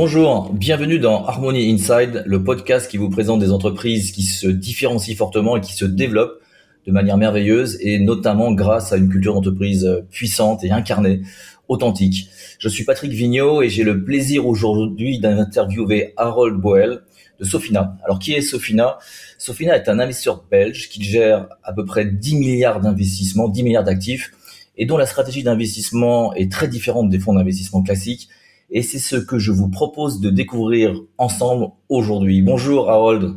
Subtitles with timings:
[0.00, 5.16] Bonjour, bienvenue dans Harmony Inside, le podcast qui vous présente des entreprises qui se différencient
[5.16, 6.40] fortement et qui se développent
[6.86, 11.22] de manière merveilleuse et notamment grâce à une culture d'entreprise puissante et incarnée,
[11.66, 12.28] authentique.
[12.60, 17.00] Je suis Patrick Vigneault et j'ai le plaisir aujourd'hui d'interviewer Harold Boel
[17.40, 17.96] de Sofina.
[18.04, 18.98] Alors qui est Sofina?
[19.36, 23.82] Sofina est un investisseur belge qui gère à peu près 10 milliards d'investissements, 10 milliards
[23.82, 24.30] d'actifs
[24.76, 28.28] et dont la stratégie d'investissement est très différente des fonds d'investissement classiques.
[28.70, 32.42] Et c'est ce que je vous propose de découvrir ensemble aujourd'hui.
[32.42, 33.36] Bonjour Harold.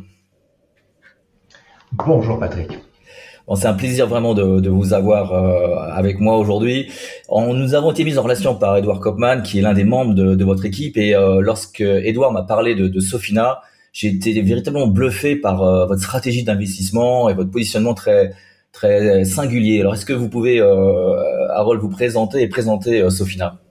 [1.92, 2.78] Bonjour Patrick.
[3.46, 6.90] Bon, c'est un plaisir vraiment de, de vous avoir euh, avec moi aujourd'hui.
[7.30, 10.34] nous avons été mis en relation par Edouard Kopman, qui est l'un des membres de,
[10.34, 10.98] de, votre équipe.
[10.98, 13.62] Et euh, lorsque Edouard m'a parlé de, de Sofina,
[13.94, 18.34] j'ai été véritablement bluffé par euh, votre stratégie d'investissement et votre positionnement très
[18.72, 19.80] très singulier.
[19.80, 23.61] Alors, est-ce que vous pouvez, euh, Harold, vous présenter et présenter Sofina?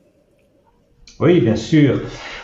[1.22, 2.02] Oui, bien sûr.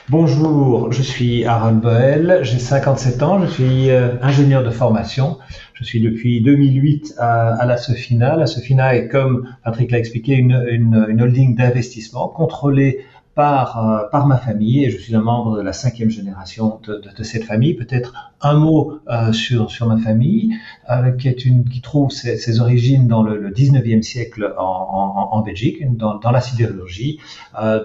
[0.08, 3.90] Bonjour, je suis Harold Boel, j'ai 57 ans, je suis
[4.22, 5.40] ingénieur de formation.
[5.74, 8.36] Je suis depuis 2008 à, la Sofina.
[8.36, 13.00] La Sofina est, comme Patrick l'a expliqué, une holding d'investissement contrôlée
[13.38, 17.24] par, euh, par ma famille et je suis un membre de la cinquième génération de,
[17.24, 17.76] cette famille.
[17.76, 20.56] Peut-être un mot euh, sur, sur ma famille,
[20.90, 26.42] euh, qui, trouve ses, origines dans le, le 19e siècle en, en, Belgique, dans, la
[26.42, 27.20] sidérurgie,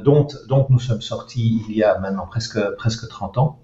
[0.02, 3.58] dont, dont nous sommes sortis il y a maintenant presque, presque 30 ans.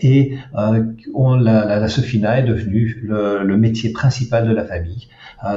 [0.00, 5.08] Et la, la, Sofina est devenue le, métier principal de la famille.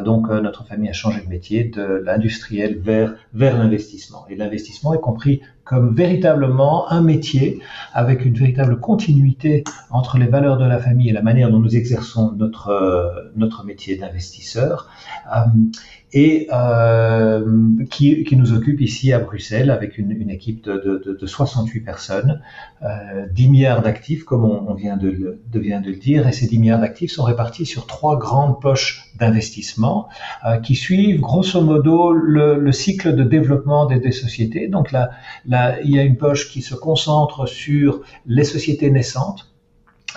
[0.03, 4.25] Donc notre famille a changé de métier de l'industriel vers, vers l'investissement.
[4.29, 7.59] Et l'investissement est compris comme véritablement un métier
[7.93, 11.75] avec une véritable continuité entre les valeurs de la famille et la manière dont nous
[11.75, 14.87] exerçons notre, euh, notre métier d'investisseur.
[15.35, 15.39] Euh,
[16.13, 17.43] et euh,
[17.89, 21.81] qui, qui, nous occupe ici à Bruxelles avec une, une équipe de, de, de, 68
[21.81, 22.41] personnes,
[22.83, 26.59] euh, 10 milliards d'actifs comme on, vient, de, vient de le dire, et ces 10
[26.59, 30.07] milliards d'actifs sont répartis sur trois grandes poches d'investissement
[30.63, 34.67] qui suivent grosso modo le, le, cycle de développement des, sociétés.
[34.67, 35.11] Donc là,
[35.83, 39.55] il y a une poche qui se concentre sur les sociétés naissantes,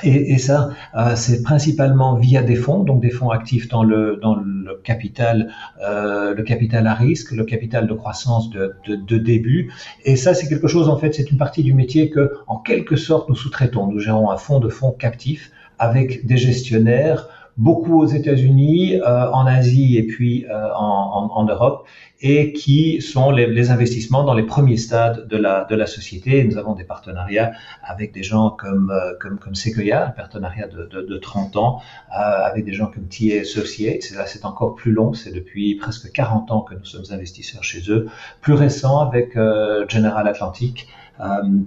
[0.03, 4.37] et, ça, euh, c'est principalement via des fonds, donc des fonds actifs dans le, dans
[4.37, 9.73] le capital, euh, le capital à risque, le capital de croissance de, de, de début.
[10.05, 12.97] Et ça, c'est quelque chose, en fait, c'est une partie du métier que, en quelque
[12.97, 13.89] sorte, nous sous-traitons.
[13.89, 19.45] Nous gérons un fonds de fonds captifs avec des gestionnaires beaucoup aux États-Unis, euh, en
[19.45, 21.87] Asie et puis euh, en, en, en, Europe,
[22.21, 26.43] et qui sont les, les, investissements dans les premiers stades de la, de la société.
[26.45, 27.53] nous avons des partenariats
[27.83, 31.81] avec des gens comme, euh, comme, comme Sequoia, un partenariat de, de, de 30 ans,
[32.11, 34.11] euh, avec des gens comme TA Associates.
[34.17, 37.91] Là, c'est encore plus long, c'est depuis presque 40 ans que nous sommes investisseurs chez
[37.91, 38.09] eux.
[38.41, 40.89] Plus récent avec euh, General Atlantic,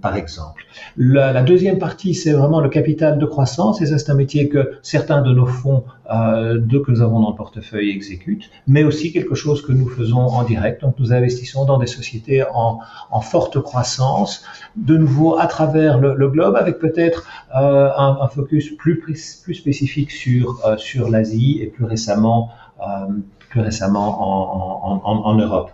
[0.02, 0.66] par exemple.
[0.98, 4.48] La, la deuxième partie, c'est vraiment le capital de croissance, et ça, c'est un métier
[4.50, 8.84] que certains de nos fonds euh, de, que nous avons dans le portefeuille exécutent, mais
[8.84, 10.82] aussi quelque chose que nous faisons en direct.
[10.82, 12.80] Donc, nous investissons dans des sociétés en,
[13.12, 14.44] en forte croissance,
[14.76, 19.54] de nouveau à travers le, le globe, avec peut-être euh, un, un, focus plus, plus
[19.54, 22.50] spécifique sur, euh, sur l'Asie et plus récemment,
[22.82, 23.08] euh,
[23.50, 25.72] plus récemment en, en, en Europe.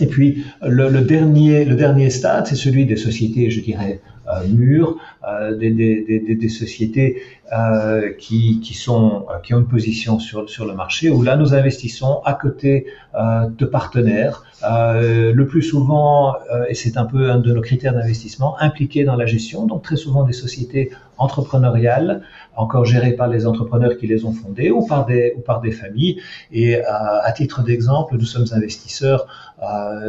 [0.00, 4.96] Et puis le, dernier, le dernier stade, c'est celui des sociétés, je dirais, euh, mûres,
[5.28, 7.20] euh, des, sociétés
[7.52, 12.32] euh, qui, qui, ont une position sur, sur le marché, où là nous investissons à
[12.32, 16.34] côté de partenaires, le plus souvent,
[16.68, 19.96] et c'est un peu un de nos critères d'investissement, impliqués dans la gestion, donc très
[19.96, 22.22] souvent des sociétés entrepreneuriales,
[22.56, 25.72] encore gérées par les entrepreneurs qui les ont fondées ou par des, ou par des
[25.72, 26.20] familles.
[26.52, 29.26] Et à titre d'exemple, nous sommes investisseurs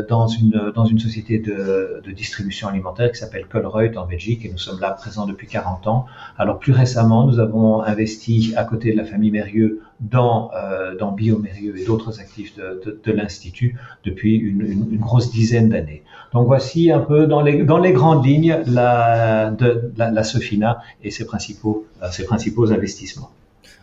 [0.10, 4.58] dans, une, dans une société de, distribution alimentaire qui s'appelle Colruyt en Belgique et nous
[4.58, 6.06] sommes là présents depuis 40 ans.
[6.38, 11.12] Alors plus récemment, nous avons investi à côté de la famille Mérieux dans, euh, dans
[11.12, 16.04] Biomérieux et d'autres actifs de, de, l'Institut depuis une, grosse dizaine d'années.
[16.36, 20.80] Donc voici un peu dans les, dans les grandes lignes la, de, la, la Sofina
[21.02, 23.30] et ses principaux, euh, ses principaux investissements.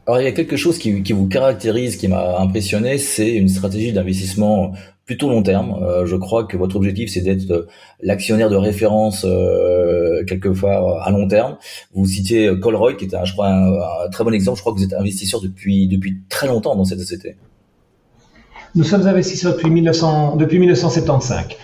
[0.06, 3.48] Alors il y a quelque chose qui, qui vous caractérise, qui m'a impressionné, c'est une
[3.48, 4.74] stratégie d'investissement
[5.06, 5.82] plutôt long terme.
[5.82, 7.68] Euh, je crois que votre objectif, c'est d'être euh,
[8.02, 11.56] l'actionnaire de référence euh, quelquefois à long terme.
[11.94, 14.58] Vous citiez Colroy, qui était, je crois, un, un, très bon exemple.
[14.58, 17.36] Je crois que vous êtes investisseur depuis depuis très longtemps dans cette société.
[18.74, 21.54] Nous sommes investisseurs depuis 1900, depuis 1975 euh,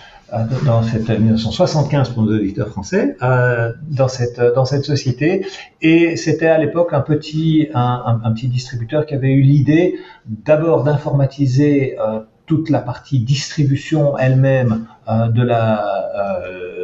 [0.65, 5.45] dans cette 1975 pour nos auditeurs français euh, dans cette dans cette société
[5.81, 9.95] et c'était à l'époque un petit un, petit distributeur qui avait eu l'idée
[10.25, 15.85] d'abord d'informatiser euh, toute la partie distribution elle-même de la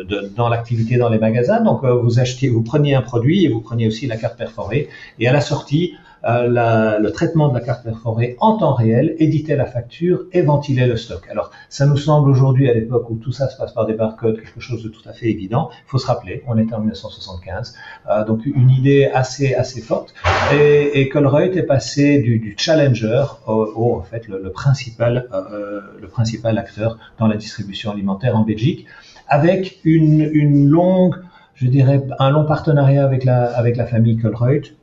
[0.07, 1.61] de, dans l'activité dans les magasins.
[1.61, 4.89] Donc vous achetez, vous preniez un produit et vous preniez aussi la carte perforée.
[5.17, 9.15] Et à la sortie, euh, la, le traitement de la carte perforée en temps réel,
[9.19, 11.27] éditer la facture et ventiler le stock.
[11.29, 14.39] Alors, ça nous semble aujourd'hui, à l'époque où tout ça se passe par des barcodes,
[14.41, 15.69] quelque chose de tout à fait évident.
[15.71, 17.75] Il faut se rappeler, on était en 1975,
[18.09, 20.13] euh, donc une idée assez assez forte.
[20.53, 25.27] Et, et Colruyt est passé du, du challenger au, au, en fait le, le principal
[25.33, 28.87] euh, le principal acteur dans la distribution alimentaire en Belgique,
[29.27, 31.15] avec une, une longue
[31.55, 34.75] je dirais, un long partenariat avec la, avec la famille Colruyt,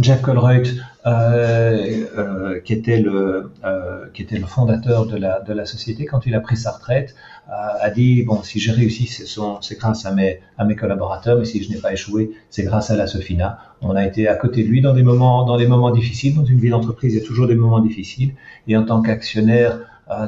[0.00, 5.52] Jeff Colruyt, euh, euh, qui était le euh, qui était le fondateur de la de
[5.52, 7.14] la société, quand il a pris sa retraite,
[7.48, 11.44] euh, a dit bon si j'ai réussi c'est grâce à mes à mes collaborateurs, mais
[11.44, 13.58] si je n'ai pas échoué c'est grâce à la Sofina.
[13.82, 16.34] On a été à côté de lui dans des moments dans des moments difficiles.
[16.34, 18.34] Dans une vie d'entreprise il y a toujours des moments difficiles
[18.66, 19.78] et en tant qu'actionnaire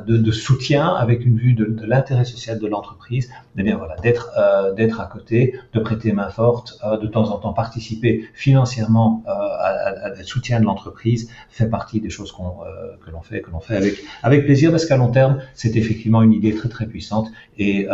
[0.07, 3.97] de, de, soutien avec une vue de, de l'intérêt social de l'entreprise, eh bien voilà,
[3.97, 8.29] d'être euh, d'être à côté, de prêter main forte, euh, de temps en temps participer
[8.35, 13.21] financièrement euh, à, à, soutien de l'entreprise fait partie des choses qu'on euh, que l'on
[13.21, 16.55] fait que l'on fait avec avec plaisir parce qu'à long terme c'est effectivement une idée
[16.55, 17.29] très très puissante
[17.59, 17.87] et,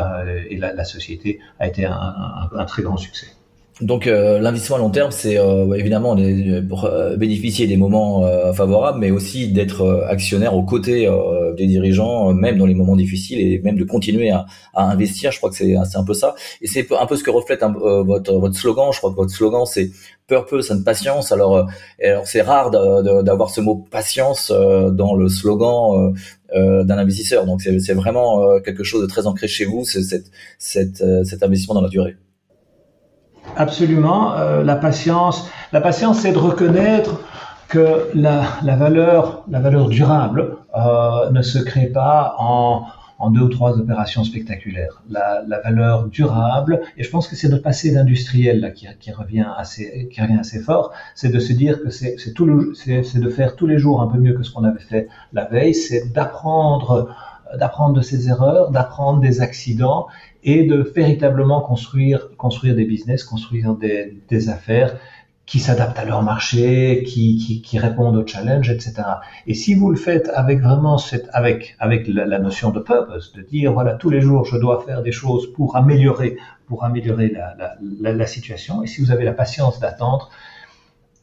[0.51, 3.29] et la, la, société a été un, un, un très grand succès.
[3.81, 8.99] Donc euh, l'investissement à long terme, c'est euh, évidemment euh, bénéficier des moments euh, favorables,
[9.01, 11.09] mais aussi d'être euh, actionnaire aux côtés
[11.57, 15.33] des dirigeants, même dans les moments difficiles, et même de continuer à, à investir.
[15.33, 17.73] Je crois que c'est un peu ça, et c'est un peu ce que reflète un,
[17.73, 18.91] votre votre slogan.
[18.93, 19.91] Je crois que votre slogan c'est
[20.29, 21.33] purpose and patience.
[21.33, 21.67] Alors,
[22.05, 26.15] alors c'est rare d'avoir ce mot patience dans le slogan
[26.55, 27.47] d'un investisseur.
[27.47, 31.83] Donc c'est vraiment quelque chose de très ancré chez vous, cette, cette, cet investissement dans
[31.83, 32.17] la durée.
[33.57, 34.35] Absolument.
[34.35, 37.21] Euh, la patience, la patience, c'est de reconnaître
[37.69, 42.85] que la, la, valeur, la valeur durable, euh, ne se crée pas en,
[43.19, 45.03] en, deux ou trois opérations spectaculaires.
[45.09, 49.47] La, la valeur durable, et je pense que c'est notre passé d'industriel qui, qui, revient
[49.57, 53.79] assez, qui revient assez fort, c'est de se dire que c'est de faire tous les
[53.79, 57.15] jours un peu mieux que ce qu'on avait fait la veille, c'est d'apprendre
[57.59, 60.07] d'apprendre de ses erreurs, d'apprendre des accidents
[60.43, 64.97] et de véritablement construire, construire des business, construire des, affaires
[65.47, 69.03] qui s'adaptent à leur marché, qui, qui, répondent aux challenges, etc.
[69.47, 73.43] Et si vous le faites avec vraiment cette, avec, avec la, notion de purpose, de
[73.43, 78.13] dire voilà tous les jours je dois faire des choses pour améliorer, pour améliorer la,
[78.13, 78.83] la situation.
[78.83, 80.31] Et si vous avez la patience d'attendre,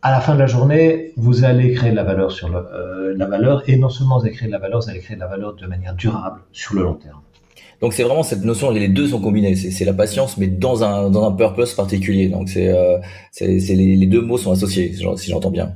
[0.01, 3.13] à la fin de la journée, vous allez créer de la valeur sur le, euh,
[3.17, 5.21] la valeur, et non seulement vous allez créer de la valeur, vous allez créer de
[5.21, 7.19] la valeur de manière durable sur le long terme.
[7.81, 9.55] Donc c'est vraiment cette notion, les deux sont combinés.
[9.55, 12.27] C'est la patience, mais dans un dans un purpose particulier.
[12.27, 12.97] Donc c'est euh,
[13.39, 15.73] les, les, deux mots sont associés, si j'entends bien.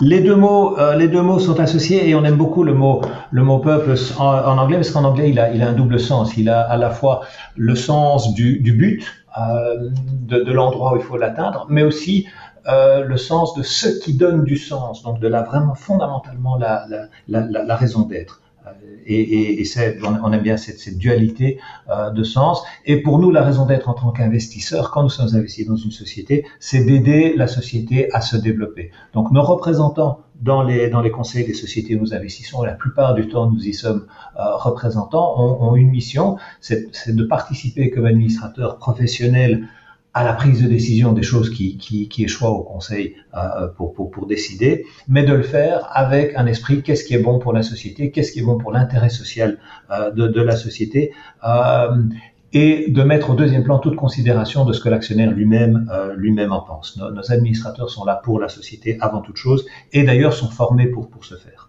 [0.00, 3.02] Les deux mots, euh, les deux mots sont associés et on aime beaucoup le mot,
[3.30, 5.98] le mot purpose en, en anglais parce qu'en anglais il a, il a un double
[5.98, 6.36] sens.
[6.36, 7.22] Il a à la fois
[7.56, 9.04] le sens du, du but,
[9.38, 12.26] euh, de, de l'endroit où il faut l'atteindre, mais aussi
[12.68, 16.86] euh, le sens de ce qui donne du sens, donc de la vraiment fondamentalement la,
[16.88, 18.40] la, la, la raison d'être.
[18.66, 18.70] Euh,
[19.06, 21.58] et, et, et c'est, on aime bien cette, cette dualité
[21.90, 22.62] euh, de sens.
[22.86, 25.90] Et pour nous, la raison d'être en tant qu'investisseur, quand nous sommes investis dans une
[25.90, 28.90] société, c'est d'aider la société à se développer.
[29.14, 33.14] Donc nos représentants dans les, dans les conseils des sociétés où nous investissons, la plupart
[33.14, 34.06] du temps nous y sommes
[34.38, 39.68] euh, représentants, ont, ont, une mission, c'est, c'est de participer comme administrateur professionnel
[40.14, 43.94] à la prise de décision des choses qui, qui, qui échouent au Conseil euh, pour,
[43.94, 47.52] pour, pour, décider, mais de le faire avec un esprit qu'est-ce qui est bon pour
[47.52, 49.58] la société, qu'est-ce qui est bon pour l'intérêt social
[49.90, 51.12] euh, de, la société,
[51.44, 52.02] euh,
[52.52, 56.60] et de mettre au deuxième plan toute considération de ce que l'actionnaire lui-même lui-même en
[56.60, 56.98] pense.
[56.98, 60.86] Nos, nos, administrateurs sont là pour la société avant toute chose, et d'ailleurs sont formés
[60.86, 61.61] pour, pour ce faire.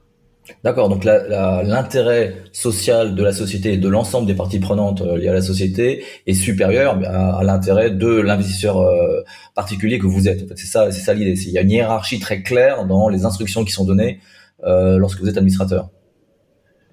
[0.63, 5.29] D'accord, donc l'intérêt social de la société et de l'ensemble des parties prenantes euh, liées
[5.29, 9.23] à la société est supérieur à, l'intérêt de l'investisseur euh,
[9.55, 10.43] particulier que vous êtes.
[10.43, 11.39] En fait, c'est ça, c'est ça l'idée.
[11.45, 14.19] Il y a une hiérarchie très claire dans les instructions qui sont données
[14.65, 15.89] euh, lorsque vous êtes administrateur.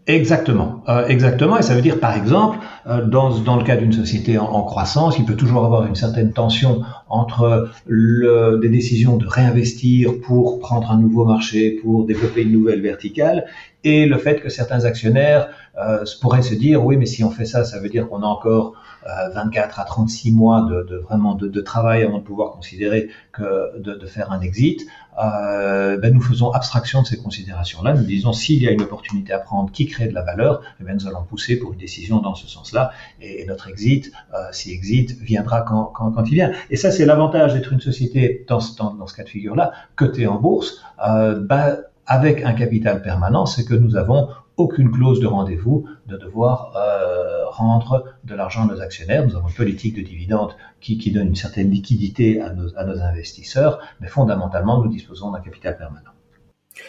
[0.06, 1.58] Exactement, euh, exactement.
[1.58, 5.18] Et ça veut dire, par exemple, euh, dans, dans le cas d'une société en, croissance,
[5.18, 10.90] il peut toujours avoir une certaine tension entre le, des décisions de réinvestir pour prendre
[10.90, 13.44] un nouveau marché, pour développer une nouvelle verticale,
[13.84, 17.44] et le fait que certains actionnaires euh, pourraient se dire, oui, mais si on fait
[17.44, 18.72] ça, ça veut dire qu'on a encore
[19.06, 23.08] 24 euh, à 36 mois de, de vraiment de, de, travail avant de pouvoir considérer
[23.32, 24.86] que de, de faire un exit.
[25.22, 27.94] Euh, ben nous faisons abstraction de ces considérations-là.
[27.94, 30.84] Nous disons s'il y a une opportunité à prendre qui crée de la valeur, eh
[30.84, 32.92] bien, nous allons pousser pour une décision dans ce sens-là.
[33.20, 36.52] Et, notre exit, euh, si exit, viendra quand, quand, quand il vient.
[36.70, 39.72] Et ça, c'est l'avantage d'être une société dans ce, dans, dans ce cas de figure-là,
[39.96, 44.28] cotée en bourse, euh, ben, avec un capital permanent, c'est que nous avons
[44.60, 49.26] aucune clause de rendez-vous de devoir euh, rendre de l'argent à nos actionnaires.
[49.26, 54.08] Nous avons une politique de dividendes qui, donne une certaine liquidité à nos investisseurs, mais
[54.08, 56.10] fondamentalement, nous disposons d'un capital permanent.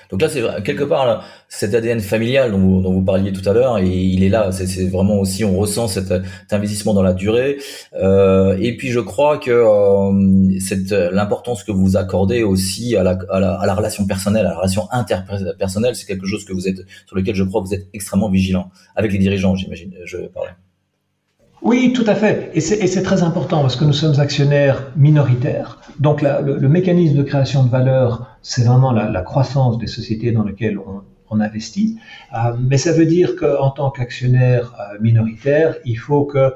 [0.10, 3.88] Donc là, c'est quelque part cet ADN familial dont vous, parliez tout à l'heure, et
[3.88, 4.52] il est là.
[4.52, 6.14] C'est vraiment aussi, on ressent cet,
[6.52, 7.58] investissement dans la durée.
[7.94, 14.06] Euh, et puis, je crois que euh, l'importance que vous accordez aussi à la, relation
[14.06, 17.62] personnelle, à la relation interpersonnelle, c'est quelque chose que vous êtes sur lequel je crois
[17.62, 19.94] que vous êtes extrêmement vigilant avec les dirigeants, j'imagine.
[20.06, 20.52] Je parlais.
[21.62, 22.50] Oui, tout à fait.
[22.56, 25.80] Et c'est très important parce que nous sommes actionnaires minoritaires.
[26.00, 30.44] Donc le, le, mécanisme de création de valeur, c'est vraiment la, croissance des sociétés dans
[30.44, 31.02] lesquelles on,
[31.40, 31.98] investit.
[32.34, 36.54] Euh, mais ça veut dire qu'en tant qu'actionnaire euh, minoritaire, il faut que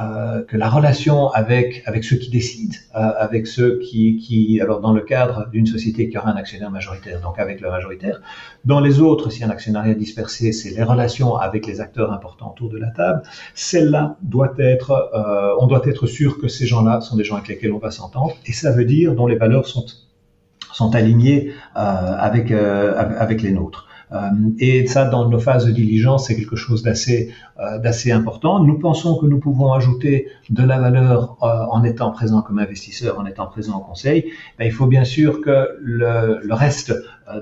[0.00, 4.92] euh, que la relation avec avec ceux qui décident, avec ceux qui, qui alors dans
[4.92, 8.22] le cadre d'une société qui aura un actionnaire majoritaire, donc avec le majoritaire.
[8.64, 12.70] Dans les autres, si un actionnariat dispersé, c'est les relations avec les acteurs importants autour
[12.70, 13.22] de la table.
[13.56, 15.10] Celle-là doit être,
[15.60, 18.34] on doit être sûr que ces gens-là sont des gens avec lesquels on va s'entendre,
[18.46, 19.84] et ça veut dire dont les valeurs sont
[20.72, 23.88] sont alignées euh, avec avec les nôtres.
[24.12, 28.62] Euh, et ça, dans nos phases de diligence, c'est quelque chose d'assez euh, d'assez important.
[28.62, 33.18] Nous pensons que nous pouvons ajouter de la valeur euh, en étant présent comme investisseur,
[33.18, 34.30] en étant présent au conseil.
[34.60, 36.94] Il faut bien sûr que le, le reste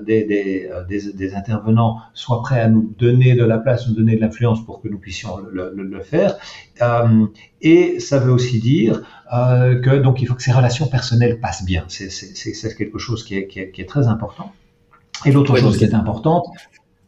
[0.05, 4.15] des, des, des, des, intervenants soit prêt à nous donner de la place, nous donner
[4.15, 6.37] de l'influence pour que nous puissions le, le, le faire.
[6.81, 7.25] Euh,
[7.61, 9.01] et ça veut aussi dire
[9.33, 11.85] euh, que donc il faut que ces relations personnelles passent bien.
[11.87, 14.51] C'est quelque chose qui est, qui est, qui est très important.
[15.25, 16.47] Et l'autre chose qui est importante,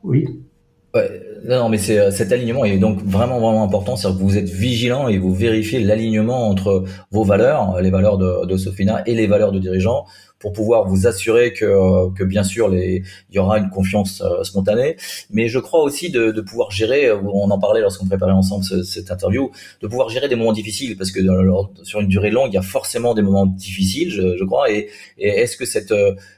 [0.03, 0.43] oui.
[0.93, 4.49] Ouais, non, mais c'est cet alignement est donc vraiment vraiment important, c'est-à-dire que vous êtes
[4.49, 9.27] vigilant et vous vérifiez l'alignement entre vos valeurs, les valeurs de, de Sofina et les
[9.27, 10.05] valeurs de dirigeants
[10.43, 14.43] pour pouvoir vous assurer que, que bien sûr les, il y aura une confiance euh,
[14.43, 14.97] spontanée,
[15.29, 19.09] mais je crois aussi de, de pouvoir gérer, on en parlait lorsqu'on préparait ensemble cette
[19.09, 21.21] interview, de pouvoir gérer des moments difficiles parce que
[21.83, 24.89] sur une durée longue, il y a forcément des moments difficiles, je, je crois, et,
[25.17, 25.93] et est-ce que cette,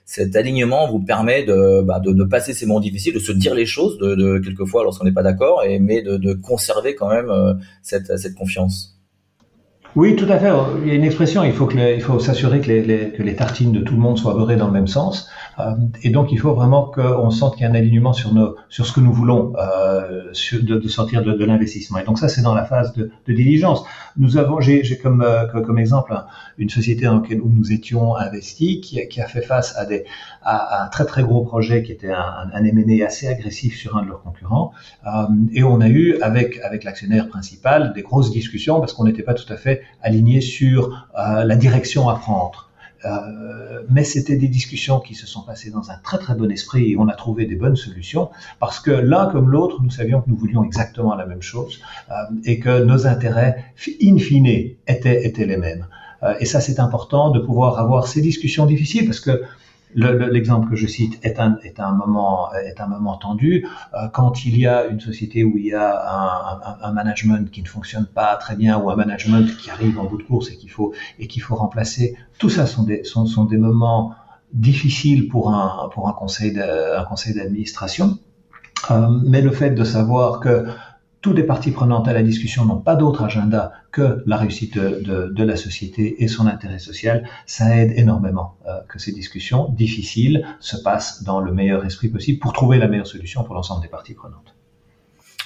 [0.05, 3.55] cet alignement vous permet de, bah, de, de, passer ces moments difficiles, de se dire
[3.55, 7.53] les choses, de, de quelquefois lorsqu'on n'est pas d'accord, mais de, conserver quand même euh,
[7.81, 8.91] cette, confiance.
[9.95, 10.51] Oui, tout à fait.
[10.81, 14.17] Il y a une expression, il faut, s'assurer que les, tartines de tout le monde
[14.17, 15.29] soient beurrées dans le même sens.
[15.59, 15.71] Euh,
[16.03, 18.29] et donc, il faut vraiment qu'on sente qu'il y a un alignement sur,
[18.69, 21.99] ce que nous voulons euh, de, sortir de, l'investissement.
[21.99, 23.85] Et donc, ça, c'est dans la phase de, diligence.
[24.17, 25.23] Nous avons, j'ai comme,
[25.77, 26.13] exemple
[26.57, 30.03] une société dans laquelle où nous étions investis qui a fait face à, des,
[30.45, 34.03] à, un très très gros projet qui était un, un M&A assez agressif sur un
[34.03, 34.71] de leurs concurrents.
[35.05, 35.09] Euh,
[35.51, 39.33] et on a eu avec, avec l'actionnaire principal des grosses discussions parce qu'on n'était pas
[39.33, 42.65] tout à fait alignés sur euh, la direction à prendre.
[43.05, 46.93] Euh, mais c'était des discussions qui se sont passées dans un très très bon esprit
[46.93, 50.29] et on a trouvé des bonnes solutions parce que l'un comme l'autre, nous savions que
[50.29, 52.13] nous voulions exactement la même chose euh,
[52.45, 53.63] et que nos intérêts
[54.01, 54.47] in fine
[54.87, 55.85] étaient, étaient les mêmes.
[56.23, 59.43] Euh, et ça c'est important de pouvoir avoir ces discussions difficiles parce que
[59.95, 63.65] L'exemple que je cite est un, est un, moment, est un moment tendu.
[63.93, 67.49] Euh, quand il y a une société où il y a un, un, un, management
[67.49, 70.51] qui ne fonctionne pas très bien ou un management qui arrive en bout de course
[70.51, 74.13] et qu'il faut, et qu'il faut remplacer, tout ça sont des, sont, sont des moments
[74.53, 78.19] difficiles pour un, pour un conseil d'administration.
[78.91, 80.65] Euh, mais le fait de savoir que
[81.25, 85.43] toutes les parties prenantes à la discussion n'ont pas d'autre agenda que la réussite de,
[85.43, 90.77] la société et son intérêt social, ça aide énormément euh, que ces discussions difficiles se
[90.77, 94.13] passent dans le meilleur esprit possible pour trouver la meilleure solution pour l'ensemble des parties
[94.13, 94.53] prenantes.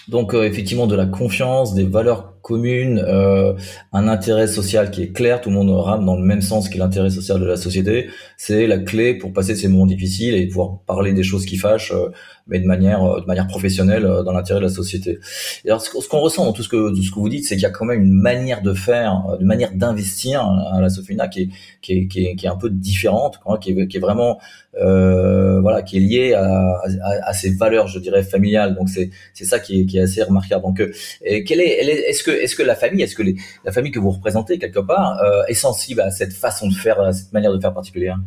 [0.10, 3.54] Donc euh, effectivement de la confiance, des valeurs communes, euh,
[3.94, 6.78] un intérêt social qui est clair, tout le monde rame dans le même sens que
[6.78, 10.80] l'intérêt social de la société, c'est la clé pour passer ces moments difficiles et pouvoir
[10.88, 12.10] parler des choses qui fâchent, euh,
[12.50, 15.20] mais de manière euh, de manière professionnelle euh, dans l'intérêt de la société.
[15.66, 17.64] Et alors ce, qu'on ressent dans tout ce que ce que vous dites, c'est qu'il
[17.64, 21.44] y a quand même une manière de faire, une manière d'investir à la Sofina qui
[21.44, 21.50] est
[21.82, 24.40] qui est, qui est, qui est un peu différente, qui est, qui est vraiment
[24.76, 28.76] euh, voilà qui est liée à, à, à, ces valeurs, je dirais familiales.
[28.76, 30.64] Donc c'est c'est ça qui est, qui est assez remarquable.
[30.64, 30.82] Donc
[31.24, 31.80] et quelle est
[32.10, 33.24] est-ce que est-ce que la famille, est-ce que
[33.66, 37.00] la famille que vous représentez quelque part euh, est sensible à cette façon de faire,
[37.02, 38.18] à cette manière de faire particulière?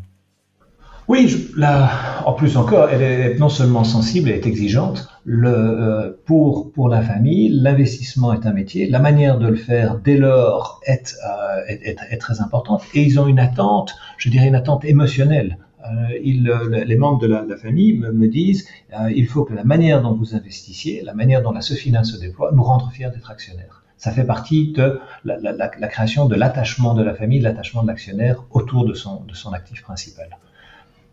[1.09, 1.52] Oui,
[2.25, 5.09] en plus encore, elle est non seulement sensible, elle est exigeante.
[5.28, 8.88] Euh, pour, pour la famille, l'investissement est un métier.
[8.88, 12.82] La manière de le faire, dès lors, est, euh, très importante.
[12.94, 15.59] Et ils ont une attente, je dirais une attente émotionnelle.
[16.23, 18.68] Les membres de la, famille me, disent
[19.14, 22.52] il faut que la manière dont vous investissiez, la manière dont la Sofina se déploie,
[22.54, 23.82] nous rendre fiers d'être actionnaires.
[24.02, 27.82] Ça fait partie de la, la, la création de l'attachement de la famille, de l'attachement
[27.85, 30.28] de l'actionnaire autour de son, de son actif principal.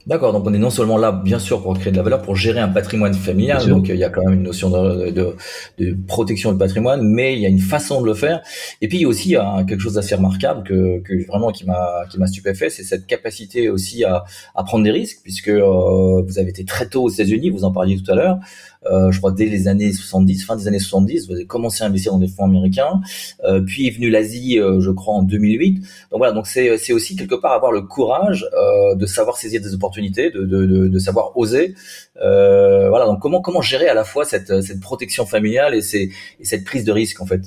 [0.08, 2.36] D'accord, donc on est non seulement là, bien sûr, pour créer de la valeur, pour
[2.36, 5.36] gérer un patrimoine familial, donc il y a quand même une notion de, de,
[5.78, 8.42] de, protection du patrimoine, mais il y a une façon de le faire.
[8.82, 12.06] Et puis aussi, il y a quelque chose d'assez remarquable que, que vraiment qui m'a
[12.10, 14.24] qui m'a stupéfait, c'est cette capacité aussi à,
[14.56, 17.72] à prendre des risques, puisque euh, vous avez été très tôt aux États-Unis, vous en
[17.72, 18.40] parliez tout à l'heure,
[18.79, 21.88] euh, je crois dès les années 70, fin des années 70, vous avez commencé à
[21.88, 23.02] investir dans des fonds américains,
[23.44, 25.76] euh, puis est venue l'Asie, euh, je crois, en 2008.
[26.12, 29.74] Donc voilà, donc c'est aussi quelque part avoir le courage euh, de savoir saisir des
[29.74, 31.76] opportunités, de, de, de, de savoir oser.
[32.22, 36.12] Euh, voilà, donc comment comment gérer à la fois cette cette protection familiale et, ces,
[36.40, 37.42] et cette prise de risque en fait?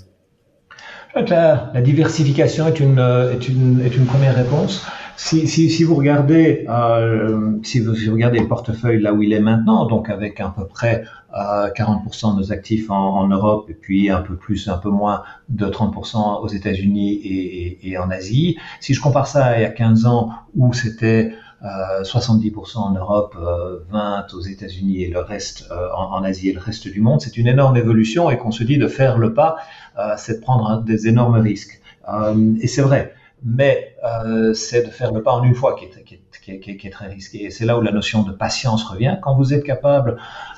[1.14, 4.86] La, la diversification est une, est une est une première réponse.
[5.16, 9.22] Si, si, si, vous regardez, euh, si, vous, si, vous, regardez le portefeuille là où
[9.22, 11.04] il est maintenant, donc avec à peu près
[11.34, 14.90] euh, 40% de nos actifs en, en, Europe et puis un peu plus, un peu
[14.90, 18.58] moins de 30% aux États-Unis et, et, et, en Asie.
[18.80, 22.90] Si je compare ça à il y a 15 ans où c'était euh, 70% en
[22.92, 26.88] Europe, euh, 20 aux États-Unis et le reste euh, en, en, Asie et le reste
[26.88, 29.56] du monde, c'est une énorme évolution et qu'on se dit de faire le pas,
[29.98, 31.80] euh, c'est de prendre des énormes risques.
[32.08, 35.86] Euh, et c'est vrai mais euh, c'est de faire le pas en une fois qui
[35.86, 37.44] est, qui est, qui est, qui est très risqué.
[37.44, 39.18] Et c'est là où la notion de patience revient.
[39.22, 40.16] Quand vous êtes capable,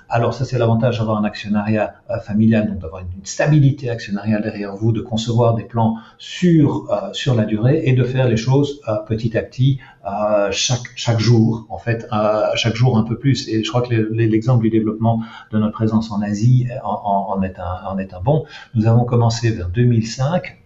[0.08, 4.76] alors ça c'est l'avantage d'avoir un actionnariat euh, familial, donc d'avoir une, stabilité actionnariale derrière
[4.76, 8.80] vous, de concevoir des plans sur euh, sur la durée et de faire les choses
[8.88, 12.06] euh, petit à petit, euh, chaque chaque jour en fait,
[12.54, 13.48] chaque jour un peu plus.
[13.48, 17.88] Et je crois que l'exemple du développement de notre présence en Asie en, est un,
[17.88, 18.44] en est un bon.
[18.74, 20.63] Nous avons commencé vers 2005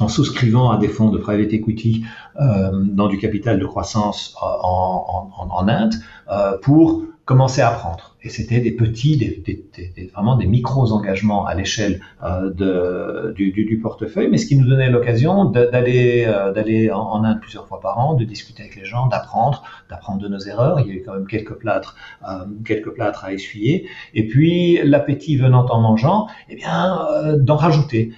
[0.00, 2.04] en souscrivant à des fonds de private equity
[2.40, 5.94] euh, dans du capital de croissance euh, en, en, en Inde
[6.30, 8.16] euh, pour commencer à apprendre.
[8.22, 14.28] Et c'était des petits, des, des, vraiment des micros engagements à l'échelle euh, du, portefeuille,
[14.30, 18.24] mais ce qui nous donnait l'occasion d'aller euh, en, Inde plusieurs fois par an, de
[18.24, 20.80] discuter avec les gens, d'apprendre, d'apprendre de nos erreurs.
[20.80, 23.86] Il y a eu quand même quelques plâtres, euh, quelques plâtres à essuyer.
[24.14, 28.10] Et puis l'appétit venant en mangeant, eh bien euh, d'en rajouter.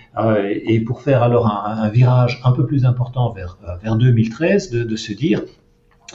[0.67, 4.97] Et pour faire alors un, virage un peu plus important vers vers 2013, de, de
[4.97, 5.43] se dire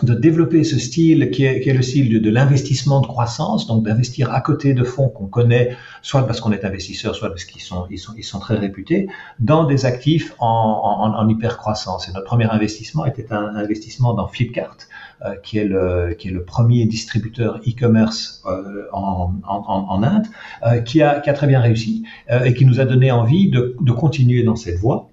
[0.04, 3.68] de développer ce style qui est, qui est le style de, de l'investissement de croissance,
[3.68, 7.46] donc d'investir à côté de fonds qu'on connaît, soit parce qu'on est investisseur, soit parce
[7.46, 9.08] qu'ils sont, ils sont, ils sont très réputés,
[9.40, 12.10] dans des actifs en, en, en hyper croissance.
[12.10, 14.78] Et notre premier investissement était un investissement dans Flipkart,
[15.26, 20.28] euh, qui, est le, qui est le premier distributeur e-commerce euh, en, en, Inde,
[20.66, 23.50] euh, qui, a, qui a très bien réussi euh, et qui nous a donné envie
[23.50, 25.10] de, de continuer dans cette voie.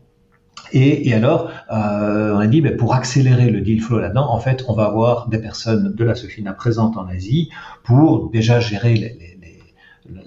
[0.72, 4.40] Et, et, alors, euh, on a dit, ben, pour accélérer le deal flow là-dedans, en
[4.40, 7.50] fait, on va avoir des personnes de la Sofina présentes en Asie
[7.82, 9.58] pour déjà gérer les, les,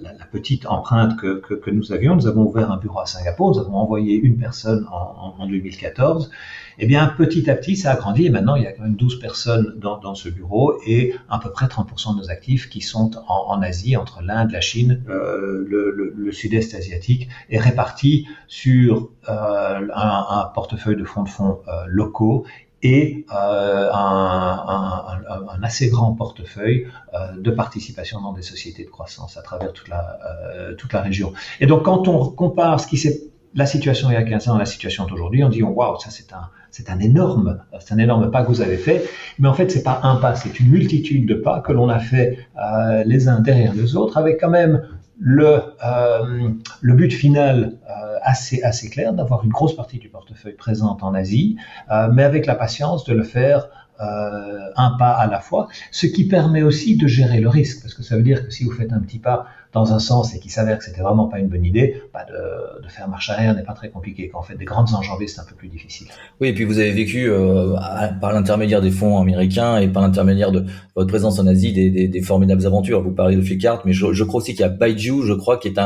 [0.00, 2.14] la, la, petite empreinte que, que, que, nous avions.
[2.14, 6.30] Nous avons ouvert un bureau à Singapour, nous avons envoyé une personne en, en 2014
[6.78, 8.96] eh bien, petit à petit, ça a grandi et maintenant, il y a quand même
[8.96, 12.80] 12 personnes dans, dans ce bureau et à peu près 30% de nos actifs qui
[12.80, 17.58] sont en, en Asie, entre l'Inde, la Chine, euh, le, le, le sud-est asiatique, et
[17.58, 22.44] répartis sur euh, un, un, portefeuille de fonds de fonds euh, locaux
[22.82, 28.90] et euh, un, un, un, assez grand portefeuille euh, de participation dans des sociétés de
[28.90, 30.18] croissance à travers toute la,
[30.54, 31.32] euh, toute la région.
[31.60, 33.22] Et donc, quand on compare ce qui s'est
[33.54, 36.32] la situation il y a 15 ans, la situation d'aujourd'hui, on dit waouh, ça c'est
[36.34, 39.02] un, c'est un énorme, c'est un énorme pas que vous avez fait.
[39.38, 41.98] Mais en fait, c'est pas un pas, c'est une multitude de pas que l'on a
[41.98, 44.82] fait euh, les uns derrière les autres, avec quand même
[45.18, 46.50] le, euh,
[46.82, 51.14] le but final euh, assez, assez clair d'avoir une grosse partie du portefeuille présente en
[51.14, 51.56] Asie,
[51.90, 53.68] euh, mais avec la patience de le faire
[54.02, 57.94] euh, un pas à la fois, ce qui permet aussi de gérer le risque, parce
[57.94, 60.38] que ça veut dire que si vous faites un petit pas dans un sens et
[60.38, 63.62] qu'il s'avère que c'était vraiment pas une bonne idée, bah de, faire marche arrière n'est
[63.62, 64.30] pas très compliqué.
[64.32, 66.06] Quand fait des grandes enjambées, c'est un peu plus difficile.
[66.40, 67.74] Oui, et puis vous avez vécu euh,
[68.20, 72.64] par l'intermédiaire des fonds américains et par l'intermédiaire de votre présence en Asie des, formidables
[72.64, 73.02] aventures.
[73.02, 75.68] Vous parlez de Flipkart, mais je, crois aussi qu'il y a Baiju, je crois, qui
[75.68, 75.78] est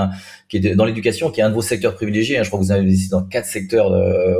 [0.49, 2.39] qui dans l'éducation, qui est un de vos secteurs privilégiés.
[2.39, 2.45] Hein.
[2.45, 3.91] Je crois que vous avez investi dans quatre secteurs,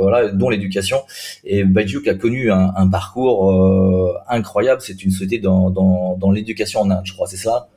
[0.01, 0.99] voilà, dont l'éducation.
[1.43, 4.81] Et Baiju qui a connu un, parcours euh, incroyable.
[4.81, 7.67] C'est une société dans, dans l'éducation en Inde, je crois, c'est ça?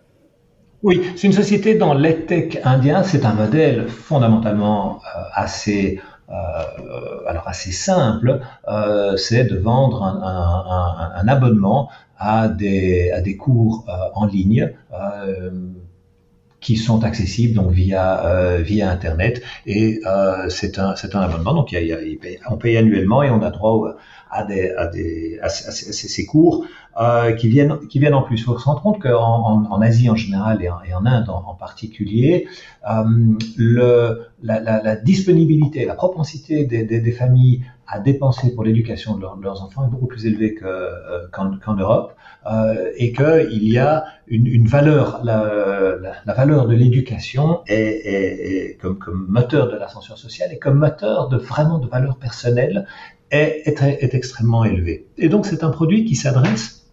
[0.85, 3.03] Oui, c'est une société dans l'EdTech indien.
[3.03, 6.33] C'est un modèle fondamentalement euh, assez, euh,
[7.27, 8.40] alors assez simple.
[8.68, 14.27] Euh, c'est de vendre un, un, un, abonnement à des, à des cours euh, en
[14.27, 15.51] ligne euh,
[16.61, 20.01] qui sont accessibles donc via euh, via internet et
[20.49, 22.18] c'est un un abonnement donc il y a, y
[22.49, 23.97] on paye annuellement et on a droit
[24.31, 26.64] à des à des à, ces cours
[27.01, 28.39] euh, qui viennent qui viennent en plus.
[28.45, 32.47] Faut se rendre compte qu'en en, en, Asie en général et en, Inde en, particulier,
[32.89, 33.05] euh,
[33.57, 39.17] le, la, la, la, disponibilité, la propensité des, des, des familles à dépenser pour l'éducation
[39.17, 42.15] de, leurs enfants est beaucoup plus élevé euh, qu'en Europe
[42.51, 47.75] euh, et qu'il y a une, une valeur, la, la, la, valeur de l'éducation est,
[47.75, 52.19] est, est, comme, comme moteur de l'ascension sociale et comme moteur de vraiment de valeur
[52.19, 52.87] personnelle
[53.31, 55.07] est, est, est extrêmement élevée.
[55.19, 56.84] Et donc c'est un produit qui s'adresse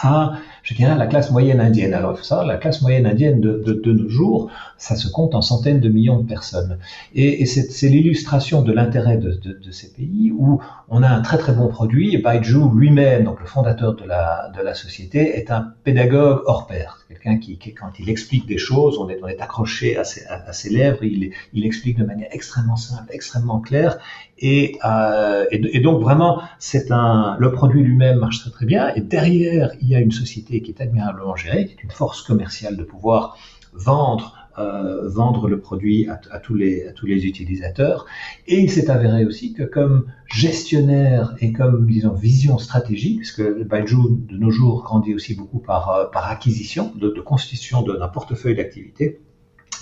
[0.00, 0.34] à
[0.66, 1.94] je dirais, la classe moyenne indienne.
[1.94, 5.88] Alors, savoir, la classe moyenne indienne de, nos jours, ça se compte en centaines de
[5.88, 6.78] millions de personnes.
[7.14, 11.68] Et, c'est l'illustration de l'intérêt de, ces pays où on a un très très bon
[11.68, 12.14] produit.
[12.14, 17.05] Et Baiju lui-même, donc le fondateur de la société, est un pédagogue hors pair.
[17.08, 20.52] Quelqu'un qui, quand il explique des choses, on est, on est accroché à ses, à,
[20.52, 23.98] ses lèvres, il, il explique de manière extrêmement simple, extrêmement claire.
[24.38, 28.92] Et, euh, et donc vraiment, c'est un, le produit lui-même marche très très bien.
[28.96, 32.22] Et derrière, il y a une société qui est admirablement gérée, qui est une force
[32.22, 33.36] commerciale de pouvoir
[33.72, 38.06] vendre euh, vendre le produit à, tous les, utilisateurs.
[38.46, 43.96] Et il s'est avéré aussi que comme gestionnaire et comme, disons, vision stratégique, puisque Baiju
[44.10, 49.20] de nos jours grandit aussi beaucoup par, euh, par acquisition, de, constitution d'un portefeuille d'activités,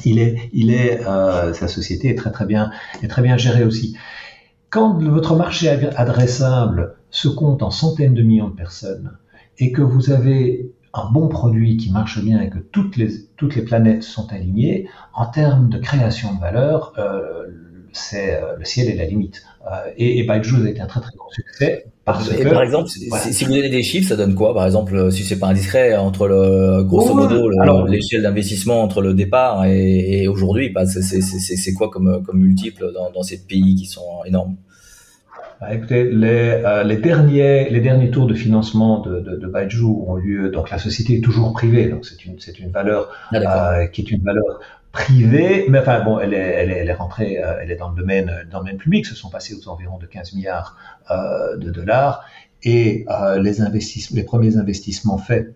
[0.04, 2.70] il est, euh, sa société est très très bien,
[3.02, 3.96] est très bien gérée aussi.
[4.70, 9.16] Quand votre marché adressable se compte en centaines de millions de personnes
[9.58, 13.56] et que vous avez un bon produit qui marche bien et que toutes les, toutes
[13.56, 17.46] les planètes sont alignées, en termes de création de valeur, euh,
[17.92, 19.42] c'est euh, le ciel est la limite.
[19.66, 21.86] Euh, et, et Byju's a été un très très grand succès.
[22.04, 24.66] Parce et que, par exemple, si, si, vous donnez des chiffres, ça donne quoi Par
[24.66, 27.48] exemple, si c'est pas indiscret, entre le grosso modo
[27.86, 33.10] l'échelle d'investissement entre le départ et, et aujourd'hui, bah, c'est quoi comme, comme multiple dans,
[33.10, 34.56] dans ces pays qui sont énormes?
[35.72, 40.16] Écoutez, les, euh, les, derniers, les derniers tours de financement de, de, de Baiju ont
[40.16, 40.50] lieu.
[40.50, 44.02] Donc la société est toujours privée, donc c'est une, c'est une valeur ah, euh, qui
[44.02, 44.60] est une valeur
[44.92, 47.90] privée, mais enfin bon, elle est, elle est, elle est rentrée, euh, elle est dans
[47.90, 49.06] le domaine, dans le domaine public.
[49.06, 50.76] Se sont passés aux environs de 15 milliards
[51.10, 52.24] euh, de dollars
[52.62, 55.54] et euh, les investissements, les premiers investissements faits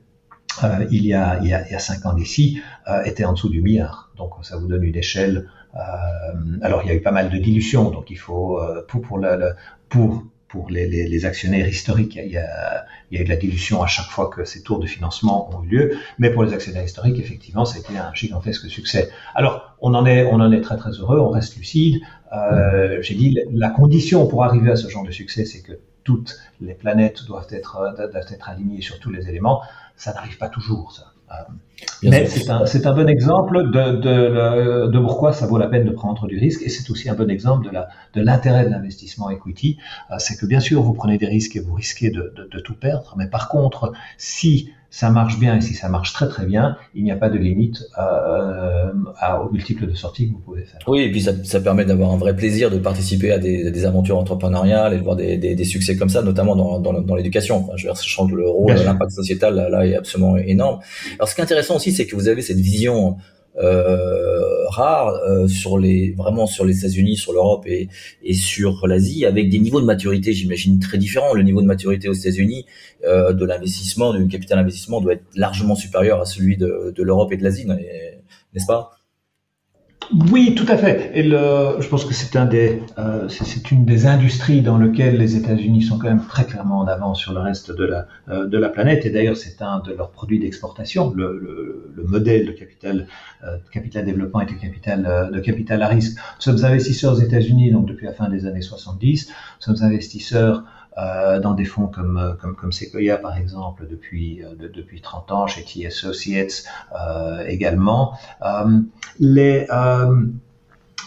[0.64, 3.24] euh, il, y a, il, y a, il y a cinq ans d'ici, euh, étaient
[3.24, 4.10] en dessous du milliard.
[4.16, 5.48] Donc ça vous donne une échelle.
[5.74, 5.78] Euh,
[6.62, 9.54] alors il y a eu pas mal de dilution, donc il faut pour pour, la,
[9.88, 13.28] pour pour les, les, les, actionnaires historiques, il y, a, il y a eu de
[13.28, 16.42] la dilution à chaque fois que ces tours de financement ont eu lieu, mais pour
[16.42, 19.10] les actionnaires historiques, effectivement, c'était un gigantesque succès.
[19.34, 22.00] Alors, on en est, on en est très très heureux, on reste lucide.
[22.32, 25.72] Euh, J'ai dit, la condition pour arriver à ce genre de succès, c'est que
[26.02, 29.60] toutes les planètes doivent être, doivent être alignées sur tous les éléments.
[29.96, 31.12] Ça n'arrive pas toujours, ça.
[31.30, 31.34] Euh,
[32.02, 35.90] mais c'est un, un, bon exemple de, de, de, pourquoi ça vaut la peine de
[35.90, 37.70] prendre du risque et c'est aussi un bon exemple
[38.14, 39.78] de l'intérêt de l'investissement equity.
[40.10, 42.74] Euh, c'est que bien sûr, vous prenez des risques et vous risquez de, de, tout
[42.74, 46.76] perdre, mais par contre, si ça marche bien et si ça marche très très bien,
[46.94, 50.64] il n'y a pas de limite euh, à, aux multiples de sorties que vous pouvez
[50.64, 50.80] faire.
[50.86, 53.84] Oui, et puis ça, ça permet d'avoir un vrai plaisir de participer à des, des,
[53.84, 57.14] aventures entrepreneuriales et de voir des, des, des succès comme ça, notamment dans, dans, dans
[57.14, 57.58] l'éducation.
[57.58, 60.80] Enfin, je veux dire, sachant que le rôle, l'impact sociétal là, là, est absolument énorme.
[61.18, 63.18] Alors, ce qui est intéressant aussi, c'est que vous avez cette vision
[63.56, 67.88] euh, rare euh, sur les vraiment sur les États-Unis, sur l'Europe et,
[68.22, 71.34] et sur l'Asie, avec des niveaux de maturité, j'imagine très différents.
[71.34, 72.66] Le niveau de maturité aux États-Unis
[73.04, 77.32] euh, de l'investissement, du capital investissement, doit être largement supérieur à celui de, de l'Europe
[77.32, 78.97] et de l'Asie, n'est-ce pas?
[80.30, 81.10] Oui, tout à fait.
[81.14, 85.18] Et le, je pense que c'est un des, euh, c'est une des industries dans lesquelles
[85.18, 88.46] les États-Unis sont quand même très clairement en avance sur le reste de la euh,
[88.46, 89.04] de la planète.
[89.04, 91.12] Et d'ailleurs, c'est un de leurs produits d'exportation.
[91.14, 93.06] Le, le, le, modèle de capital
[93.44, 96.16] euh, capital développement et de capital euh, de capital à risque.
[96.16, 99.28] Nous sommes investisseurs aux États-Unis donc depuis la fin des années 70.
[99.28, 99.34] Nous
[99.74, 100.64] sommes investisseurs
[101.40, 105.32] dans des fonds comme, euh, comme, comme Sequoia par exemple depuis, euh, de, depuis 30
[105.32, 106.64] ans, chez T Associates
[106.98, 108.14] euh, également.
[109.18, 109.66] les,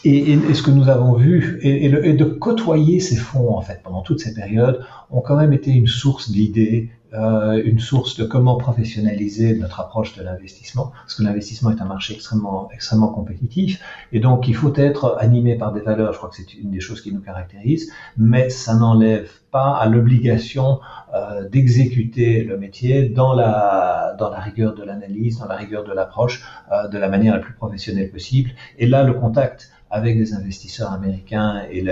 [0.04, 4.20] et, ce que nous avons vu, et, de côtoyer ces fonds en fait pendant toute
[4.20, 9.58] ces périodes, ont quand même été une source d'idées, euh, une source de comment professionnaliser
[9.58, 14.48] notre approche de l'investissement, parce que l'investissement est un marché extrêmement, extrêmement compétitif, et donc
[14.48, 17.12] il faut être animé par des valeurs, je crois que c'est une des choses qui
[17.12, 20.80] nous caractérise, mais ça n'enlève pas à l'obligation
[21.14, 25.92] euh, d'exécuter le métier dans la, dans la rigueur de l'analyse, dans la rigueur de
[25.92, 30.34] l'approche, euh, de la manière la plus professionnelle possible, et là le contact avec des
[30.34, 31.86] investisseurs américains et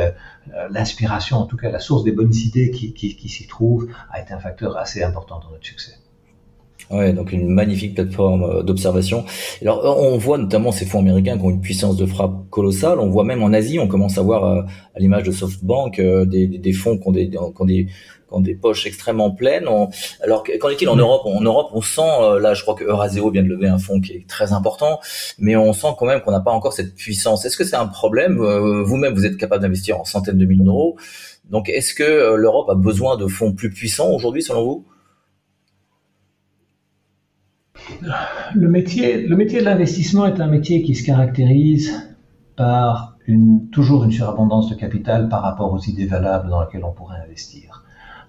[0.70, 4.20] l'inspiration, en tout cas la source des bonnes idées qui, qui, qui s'y trouvent, a
[4.22, 5.99] été un facteur assez important dans notre succès.
[6.92, 9.24] Ouais, donc une magnifique plateforme euh, d'observation.
[9.62, 13.00] Alors, euh, on voit notamment ces fonds américains qui ont une puissance de frappe colossale.
[13.00, 14.62] On voit même en Asie, on commence à voir euh,
[14.96, 17.92] à l'image de SoftBank des, des, fonds qui ont des, qui ont des, qui
[18.32, 19.68] ont des poches extrêmement pleines.
[20.24, 21.22] Alors, qu'en est-il en Europe?
[21.26, 24.14] En Europe, on sent, là, je crois que Euraseo vient de lever un fonds qui
[24.14, 25.00] est très important,
[25.38, 27.46] mais on sent quand même qu'on n'a pas encore cette puissance.
[27.46, 28.38] Est-ce que c'est un problème?
[28.84, 30.98] Vous-même, vous êtes capable d'investir en centaines de millions d'euros.
[31.52, 34.86] Donc, est-ce que l'Europe a besoin de fonds plus puissants aujourd'hui, selon vous?
[38.56, 42.10] Le métier, le métier de l'investissement est un métier qui se caractérise
[42.56, 43.18] par
[43.72, 47.84] toujours une surabondance de capital par rapport aux idées valables dans lesquelles on pourrait investir.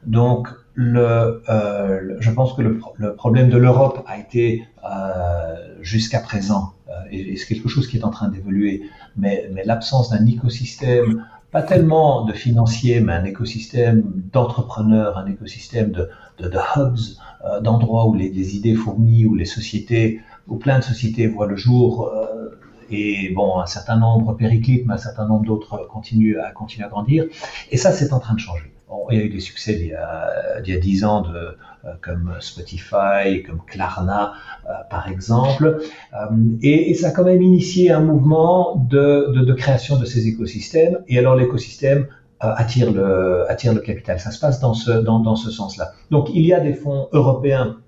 [0.06, 6.92] Donc, euh, je pense que le, problème de l'Europe a été euh, jusqu'à présent, euh,
[7.10, 8.82] et, c'est quelque chose qui est en train d'évoluer,
[9.16, 16.08] mais l'absence d'un écosystème, pas tellement de financiers, mais un écosystème d'entrepreneurs, un écosystème de,
[16.38, 16.98] de, de hubs,
[17.44, 21.46] euh, d'endroits où les, les, idées fourmillent, où les sociétés, où plein de sociétés voient
[21.46, 22.08] le jour.
[22.08, 22.58] Euh,
[22.90, 26.88] et bon, un certain nombre périclitent, mais un certain nombre d'autres continuent à continuer à
[26.88, 27.24] grandir.
[27.70, 28.72] Et ça, c'est en train de changer.
[29.10, 31.56] Il y a eu des succès il y a, il y a 10 ans de,
[31.86, 34.34] euh, comme Spotify, comme Klarna,
[34.68, 35.80] euh, par exemple.
[36.12, 36.26] Euh,
[36.62, 40.98] et, ça a quand même initié un mouvement de, de, création de ces écosystèmes.
[41.08, 42.08] Et alors l'écosystème
[42.40, 44.20] attire le, attire le capital.
[44.20, 45.92] Ça se passe dans ce, dans, dans ce sens-là.
[46.10, 47.78] Donc il y a des fonds européens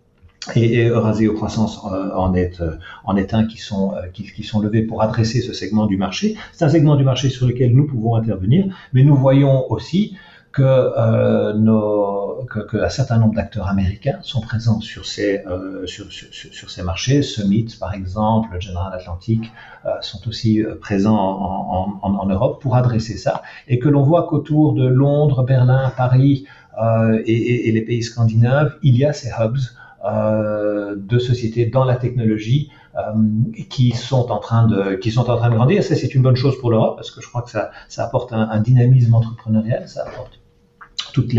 [0.57, 2.62] et, et Eurasio Croissance en est,
[3.05, 6.37] en est un qui sont, qui, sont levés pour adresser ce segment du marché.
[6.53, 10.17] C'est un segment du marché sur lequel nous pouvons intervenir, mais nous voyons aussi
[10.53, 15.87] que, euh, nos, que, que, un certain nombre d'acteurs américains sont présents sur ces, euh,
[15.87, 17.23] sur, sur, sur, ces marchés.
[17.23, 19.51] Summit, par exemple, General Atlantic,
[19.87, 23.43] euh, sont aussi euh, présents en, en, en, Europe pour adresser ça.
[23.67, 26.47] Et que l'on voit qu'autour de Londres, Berlin, Paris
[26.81, 29.57] euh, et, et, et, les pays scandinaves, il y a ces hubs
[30.05, 32.71] euh, de sociétés dans la technologie
[33.71, 35.83] qui sont en train de qui sont en train de grandir.
[35.83, 38.35] Ça, c'est une bonne chose pour l'Europe parce que je crois que ça, ça apporte
[38.35, 40.42] un, un dynamisme entrepreneurial, ça apporte
[41.12, 41.33] toute,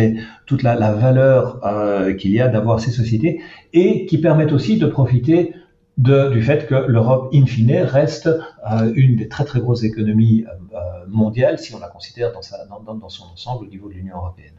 [0.64, 3.42] la, valeur euh, qu'il y a d'avoir ces sociétés
[3.74, 5.54] et qui permettent aussi de profiter
[5.98, 10.78] du fait que l'Europe, in fine, reste euh, une des très très grosses économies euh,
[11.08, 14.54] mondiales si on la considère dans, son ensemble au niveau de l'Union européenne.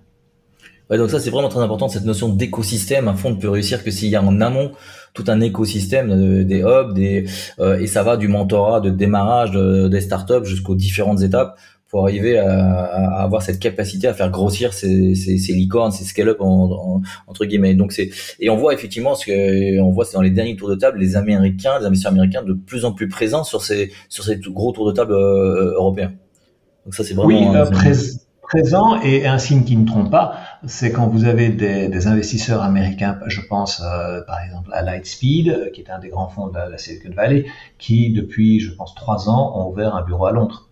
[0.90, 3.08] Donc ça c'est vraiment très important cette notion d'écosystème.
[3.08, 4.72] Un fonds ne peut réussir que s'il y a en amont
[5.14, 10.44] tout un écosystème des hubs, et ça va du mentorat, de démarrage de, des startups
[10.44, 11.56] jusqu'aux différentes étapes
[11.94, 16.02] pour arriver à, à, avoir cette capacité à faire grossir ces, ces, ces licornes, ces
[16.02, 17.74] scale-up en, entre guillemets.
[17.74, 20.68] Donc c'est et on voit effectivement ce que on voit c'est dans les derniers tours
[20.68, 24.24] de table les Américains, les investisseurs américains de plus en plus présents sur ces sur
[24.24, 26.12] ces gros tours de table euh, européens.
[26.84, 27.94] Donc ça c'est vraiment oui, euh,
[28.42, 30.34] présent et un signe qui ne trompe pas,
[30.66, 35.70] c'est quand vous avez des, des, investisseurs américains, je pense euh, par exemple à Lightspeed,
[35.72, 37.46] qui est un des grands fonds de la, la Silicon Valley,
[37.78, 40.68] qui depuis je pense trois ans ont ouvert un bureau à Londres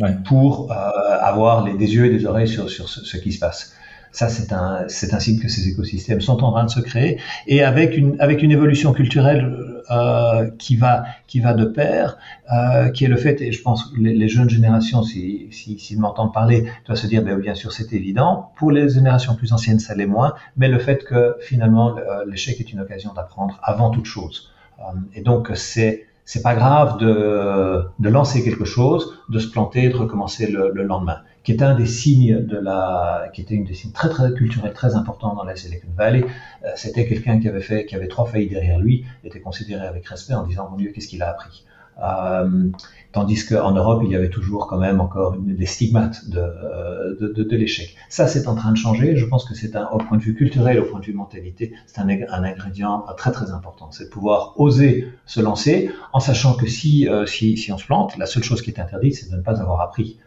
[0.00, 0.16] ouais.
[0.26, 0.74] pour euh,
[1.20, 3.74] avoir les, des yeux et des oreilles sur, sur ce, ce qui se passe.
[4.10, 7.20] Ça, c'est un, c'est un signe que ces écosystèmes sont en train de se créer
[7.46, 12.16] et avec une, avec une évolution culturelle euh, qui va, qui va de pair,
[12.52, 15.78] euh, qui est le fait, et je pense que les, les jeunes générations, s'ils si,
[15.78, 18.50] si, m'entendent parler, doivent se dire, ben, bien sûr, c'est évident.
[18.56, 22.72] Pour les générations plus anciennes, ça l'est moins, mais le fait que finalement, l'échec est
[22.72, 24.50] une occasion d'apprendre avant toute chose.
[24.80, 24.82] Euh,
[25.14, 29.96] et donc, c'est c'est pas grave de, de, lancer quelque chose, de se planter, de
[29.96, 33.72] recommencer le, le, lendemain, qui est un des signes de la, qui était une des
[33.72, 36.26] signes très très culturels très importants dans la Silicon Valley.
[36.66, 40.06] Euh, C'était quelqu'un qui avait fait, qui avait trois faillites derrière lui, était considéré avec
[40.06, 41.64] respect en disant mon Dieu qu'est-ce qu'il a appris?
[42.02, 42.68] Euh,
[43.12, 47.96] tandis qu'en Europe, il y avait toujours quand même encore des stigmates de, de, l'échec.
[48.08, 49.16] Ça, c'est en train de changer.
[49.16, 51.72] Je pense que c'est un, au point de vue culturel, au point de vue mentalité,
[51.86, 53.90] c'est un, un, ingrédient très très important.
[53.90, 58.16] C'est de pouvoir oser se lancer en sachant que si, euh, si on se plante,
[58.18, 60.18] la seule chose qui est interdite, c'est de ne pas avoir appris.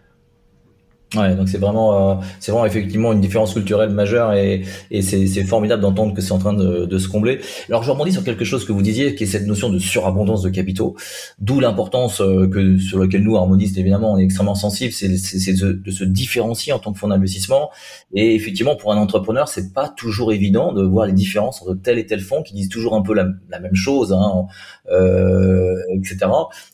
[1.15, 5.43] Ouais, donc c'est vraiment, euh, c'est vraiment effectivement une différence culturelle majeure et, et c'est,
[5.43, 7.41] formidable d'entendre que c'est en train de, de, se combler.
[7.67, 10.41] Alors je rebondis sur quelque chose que vous disiez, qui est cette notion de surabondance
[10.41, 10.95] de capitaux,
[11.39, 15.39] d'où l'importance euh, que sur laquelle nous harmonistes évidemment on est extrêmement sensible, c'est, c'est,
[15.39, 17.71] c'est de, de, se différencier en tant que fonds d'investissement.
[18.13, 21.99] Et effectivement pour un entrepreneur c'est pas toujours évident de voir les différences entre tel
[21.99, 24.45] et tel fonds qui disent toujours un peu la, la même chose, hein,
[24.89, 26.19] euh, etc.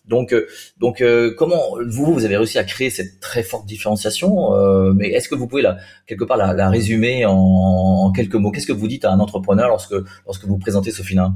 [0.07, 0.47] Donc euh,
[0.79, 5.09] donc euh, comment vous vous avez réussi à créer cette très forte différenciation euh, mais
[5.09, 8.51] est-ce que vous pouvez la, quelque part la, résumer en, quelques mots?
[8.51, 11.33] Qu'est-ce que vous dites à un entrepreneur lorsque, lorsque vous présentez Sofina?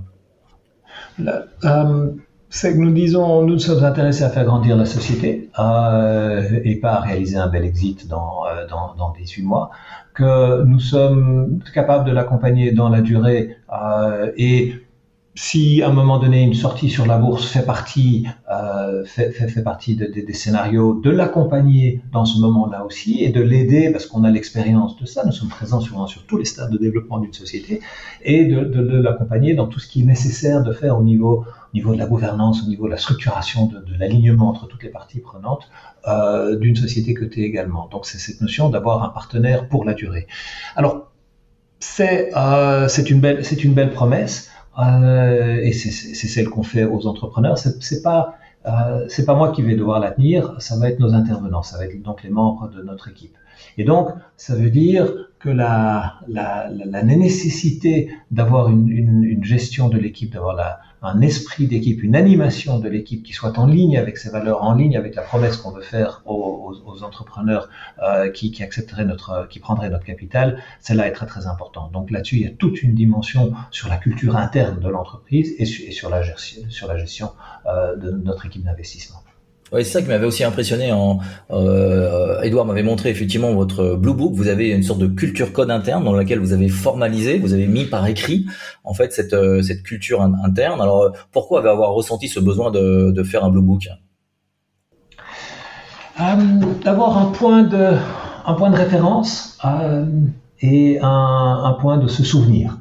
[1.63, 2.11] Euh,
[2.49, 6.93] c'est que nous disons, nous sommes intéressés à faire grandir la société euh, et pas
[6.93, 9.71] à réaliser un bel exit dans, dans, dans 18 mois,
[10.13, 13.55] que nous sommes capables de l'accompagner dans la durée
[14.37, 14.75] et
[15.33, 19.47] si à un moment donné une sortie sur la bourse fait partie, euh, fait, fait,
[19.47, 23.91] fait, partie de, de, des scénarios, de l'accompagner dans ce moment-là aussi et de l'aider
[23.91, 25.23] parce qu'on a l'expérience de ça.
[25.25, 27.79] Nous sommes présents souvent sur tous les stades de développement d'une société
[28.23, 28.59] et de,
[28.97, 32.07] l'accompagner dans tout ce qui est nécessaire de faire au niveau, au niveau de la
[32.07, 35.69] gouvernance, au niveau de la structuration, de, de l'alignement entre toutes les parties prenantes
[36.07, 37.87] euh, d'une société cotée également.
[37.89, 40.27] Donc c'est cette notion d'avoir un partenaire pour la durée.
[40.75, 41.09] Alors
[41.79, 44.50] c'est euh, une belle c'est une belle promesse.
[44.79, 47.57] Euh, et c'est celle qu'on fait aux entrepreneurs.
[47.57, 51.13] C'est pas euh, c'est pas moi qui vais devoir la tenir, ça va être nos
[51.15, 53.35] intervenants, ça va être donc les membres de notre équipe.
[53.77, 59.89] Et donc, ça veut dire que la, la, la nécessité d'avoir une, une, une, gestion
[59.89, 64.17] de l'équipe, d'avoir un esprit d'équipe, une animation de l'équipe qui soit en ligne avec
[64.17, 67.69] ses valeurs, en ligne avec la promesse qu'on veut faire aux, aux, entrepreneurs
[68.03, 71.89] euh, qui, qui, accepteraient notre, qui prendraient notre capital, celle-là est très très important.
[71.91, 75.65] Donc là-dessus, il y a toute une dimension sur la culture interne de l'entreprise et,
[75.65, 77.31] sur la gestion, sur la gestion
[77.65, 79.23] euh, de notre équipe d'investissement.
[79.73, 80.91] Oui, c'est ça qui m'avait aussi impressionné.
[80.91, 81.19] En,
[81.51, 84.33] euh, Edouard m'avait montré effectivement votre Blue Book.
[84.35, 87.67] Vous avez une sorte de culture code interne dans laquelle vous avez formalisé, vous avez
[87.67, 88.45] mis par écrit
[88.83, 90.81] en fait cette, euh, cette culture interne.
[90.81, 93.87] Alors pourquoi avoir ressenti ce besoin de, de faire un Blue Book?
[96.19, 96.23] Euh,
[96.83, 97.95] D'avoir un point de
[98.45, 100.05] un point de référence euh,
[100.59, 102.77] et un, un point de se souvenir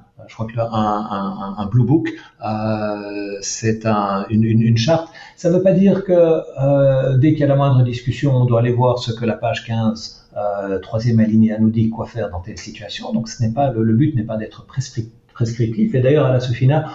[0.46, 2.12] crois qu'un un, Blue Book,
[2.44, 5.08] euh, c'est un, une, charte.
[5.36, 8.44] Ça ne veut pas dire que euh, dès qu'il y a la moindre discussion, on
[8.44, 12.30] doit aller voir ce que la page 15, euh, troisième alinéa, nous dit quoi faire
[12.30, 13.12] dans telle situation.
[13.12, 15.94] Donc ce n'est pas le, le but n'est pas d'être prescriptif.
[15.94, 16.90] Et d'ailleurs à la Sofina,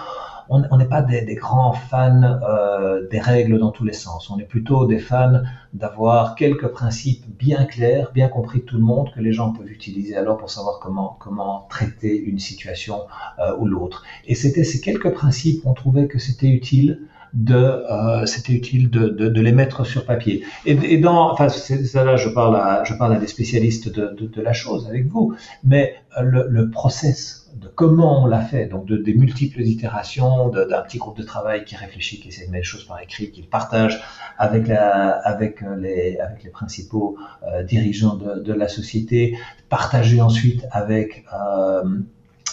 [0.48, 4.30] on n'est pas des, grands fans euh, des règles dans tous les sens.
[4.30, 5.40] On est plutôt des fans
[5.72, 9.70] d'avoir quelques principes bien clairs, bien compris de tout le monde, que les gens peuvent
[9.70, 13.02] utiliser alors pour savoir comment, traiter une situation
[13.38, 14.02] euh, ou l'autre.
[14.24, 17.00] Et c'était ces quelques principes qu'on trouvait que c'était utile
[17.34, 20.44] de euh, c'était utile de, les mettre sur papier.
[20.64, 24.52] Et, dans, enfin, ça là, je parle à, je parle à des spécialistes de la
[24.52, 29.60] chose avec vous, mais le, le process comment on l'a fait, donc de, des multiples
[29.62, 33.00] itérations, d'un petit groupe de travail qui réfléchit, qui essaie de mettre les choses par
[33.00, 34.02] écrit, qui le partage
[34.38, 36.18] avec, avec, les,
[36.52, 41.82] principaux euh, dirigeants de, la société, partager ensuite avec euh,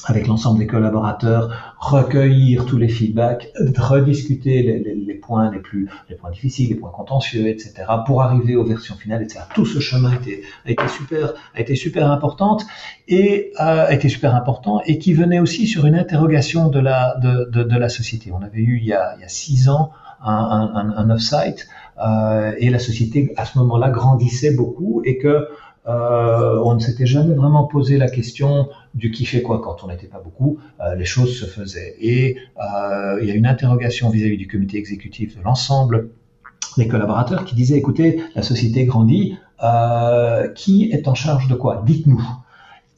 [0.05, 5.89] avec l'ensemble des collaborateurs, recueillir tous les feedbacks, rediscuter les, les, les, points les plus,
[6.09, 7.73] les points difficiles, les points contentieux, etc.,
[8.05, 9.41] pour arriver aux versions finales, etc.
[9.53, 12.65] Tout ce chemin a été, a été super, a été super importante
[13.07, 17.17] et euh, a été super important et qui venait aussi sur une interrogation de la,
[17.21, 18.31] de, de, de la société.
[18.31, 19.91] On avait eu il y a, il y a six ans
[20.25, 21.67] un, un, un off-site
[22.03, 25.47] euh, et la société à ce moment-là grandissait beaucoup et que
[25.85, 29.87] euh, on ne s'était jamais vraiment posé la question du qui fait quoi quand on
[29.87, 30.59] n'était pas beaucoup.
[30.79, 31.95] Euh, les choses se faisaient.
[31.99, 36.09] Et euh, il y a une interrogation vis-à-vis du comité exécutif de l'ensemble
[36.77, 41.83] des collaborateurs qui disaient écoutez, la société grandit, euh, qui est en charge de quoi?
[41.85, 42.23] Dites-nous.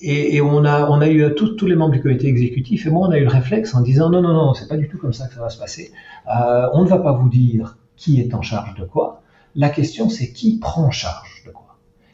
[0.01, 3.17] Et, on a eu tous tous les membres du comité exécutif et moi on a
[3.17, 5.33] eu le réflexe en disant non non non c'est pas du tout comme ça que
[5.33, 5.93] ça va se passer.
[6.27, 9.21] On ne va pas vous dire qui est en charge de quoi.
[9.55, 11.34] La question c'est qui prend en charge?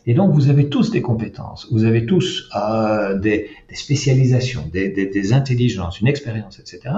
[0.06, 6.02] Et donc, vous avez tous des compétences, vous avez tous euh, des, spécialisations, des, intelligences,
[6.02, 6.96] une expérience, etc.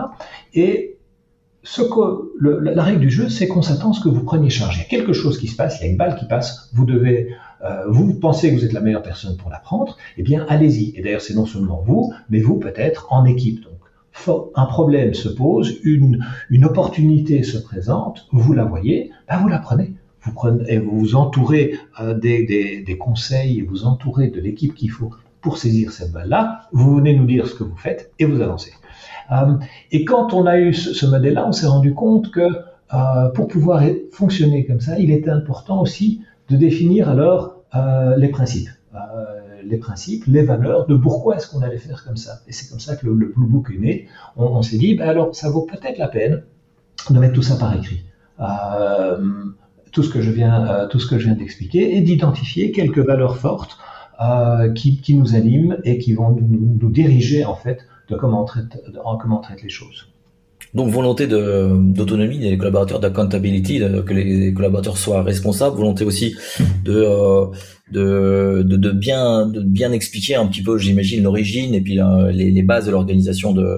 [0.54, 0.98] Et
[1.64, 4.78] ce que la règle du jeu, c'est qu'on s'attend à ce que vous preniez charge.
[4.78, 6.70] Il y a quelque chose qui se passe, il y a une balle qui passe,
[6.74, 10.94] vous euh, pensez que vous êtes la meilleure personne pour la prendre, eh bien, allez-y.
[10.96, 13.64] Et d'ailleurs, c'est non seulement vous, mais vous peut-être en équipe.
[13.64, 13.74] Donc,
[14.56, 16.24] un problème se pose, une,
[16.64, 19.94] opportunité se présente, vous la voyez, ben vous la prenez
[20.26, 25.58] vous vous entourez euh, des, des, des, conseils, vous entourez de l'équipe qu'il faut pour
[25.58, 28.72] saisir cette balle-là, vous venez nous dire ce que vous faites et vous avancez.
[29.32, 29.56] Euh,
[29.92, 32.48] et quand on a eu ce, modèle-là, on s'est rendu compte que
[32.94, 37.58] euh, pour pouvoir fonctionner comme ça, il était important aussi de définir alors
[38.18, 38.70] les principes.
[39.66, 42.42] Les principes, les valeurs de pourquoi est-ce qu'on allait faire comme ça.
[42.48, 44.08] Et c'est comme ça que le, Blue Book est né.
[44.36, 46.44] On, on s'est dit, ben alors ça vaut peut-être la peine
[47.10, 48.04] de mettre tout ça par écrit.
[49.94, 52.72] Euh, tout ce que je viens, euh, tout ce que je viens d'expliquer, et d'identifier
[52.72, 53.78] quelques valeurs fortes
[54.22, 58.42] euh, qui, qui, nous animent et qui vont nous, nous, diriger en fait de comment
[58.42, 60.10] on traite, de, comment on traite les choses.
[60.74, 66.36] Donc volonté d'autonomie des collaborateurs, d'accountability, que les collaborateurs soient responsables, volonté aussi
[66.84, 72.00] de, euh, de, de, bien, de bien expliquer un petit peu, j'imagine, l'origine et puis
[72.00, 73.78] euh, les, les, bases de l'organisation de, euh,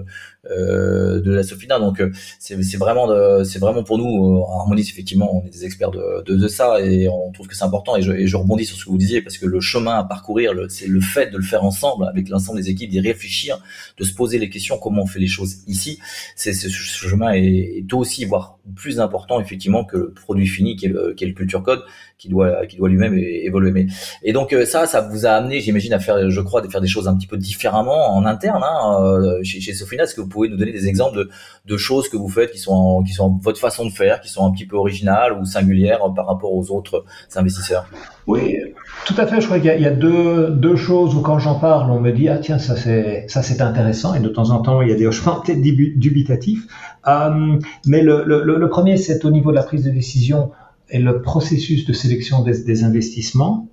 [0.50, 1.80] de la Sofina.
[1.80, 2.02] Donc
[2.40, 3.08] c'est vraiment
[3.44, 7.32] c'est vraiment pour nous Harmonis effectivement on est des experts de, de, ça et on
[7.32, 9.38] trouve que c'est important et je, et je, rebondis sur ce que vous disiez parce
[9.38, 12.70] que le chemin à parcourir c'est le fait de le faire ensemble avec l'ensemble des
[12.70, 13.58] équipes d'y réfléchir
[13.98, 16.00] de se poser les questions comment on fait les choses ici
[16.36, 20.88] c'est ce chemin est, est aussi voire plus important effectivement que le produit fini qui
[20.88, 21.84] est le, qui le culture code
[22.18, 23.72] qui doit qui doit lui-même évoluer.
[23.72, 23.88] Mais
[24.24, 26.82] et donc euh, ça ça vous a amené j'imagine à faire je crois de faire
[26.82, 30.22] des choses un petit peu différemment en interne hein, euh, chez, chez Sofina est-ce que
[30.22, 31.30] vous pouvez nous donner des exemples de,
[31.66, 34.46] de choses que vous faites qui sont qui sont votre façon de faire qui sont
[34.46, 37.06] un petit peu originales ou singulières par rapport aux autres
[37.36, 37.88] investisseurs?
[38.28, 38.58] Oui
[39.06, 39.40] tout à fait.
[39.40, 42.12] Je crois qu'il y, y, a deux deux choses où quand j'en parle on me
[42.12, 44.16] dit ah tiens ça c'est ça c'est intéressant.
[44.16, 46.66] Et de temps en temps il y a des hochements peut-être dubitatifs
[47.08, 50.52] euh, mais le, premier c'est au niveau de la prise de décision
[50.90, 53.68] et le processus de sélection des, investissements,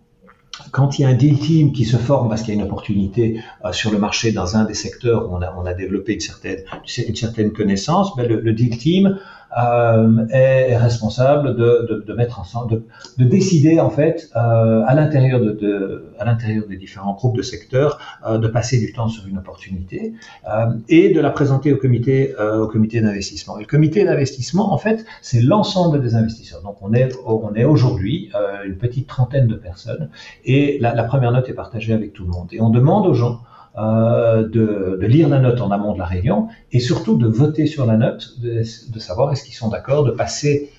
[0.71, 2.67] quand il y a un deal team qui se forme parce qu'il y a une
[2.67, 7.53] opportunité euh, sur le marché dans un des secteurs où on a, développé une certaine,
[7.53, 9.19] connaissance, ben le, deal team
[9.59, 12.87] euh, est responsable de, de, de, mettre ensemble, de,
[13.19, 17.43] de décider en fait euh, à l'intérieur de, de, à l'intérieur des différents groupes de
[17.43, 20.15] secteurs euh, de passer du temps sur une opportunité
[20.49, 23.59] euh, et de la présenter au comité euh, au comité d'investissement.
[23.59, 26.63] Et le comité d'investissement en fait c'est l'ensemble des investisseurs.
[26.63, 28.31] Donc on est on est aujourd'hui
[28.65, 30.09] une petite trentaine de personnes
[30.45, 33.15] et la, la première note est partagée avec tout le monde et on demande aux
[33.15, 33.41] gens
[33.79, 37.87] euh, de, lire la note en amont de la réunion et surtout de voter sur
[37.87, 38.63] la note, de,
[38.99, 40.71] savoir est-ce qu'ils sont d'accord de passer,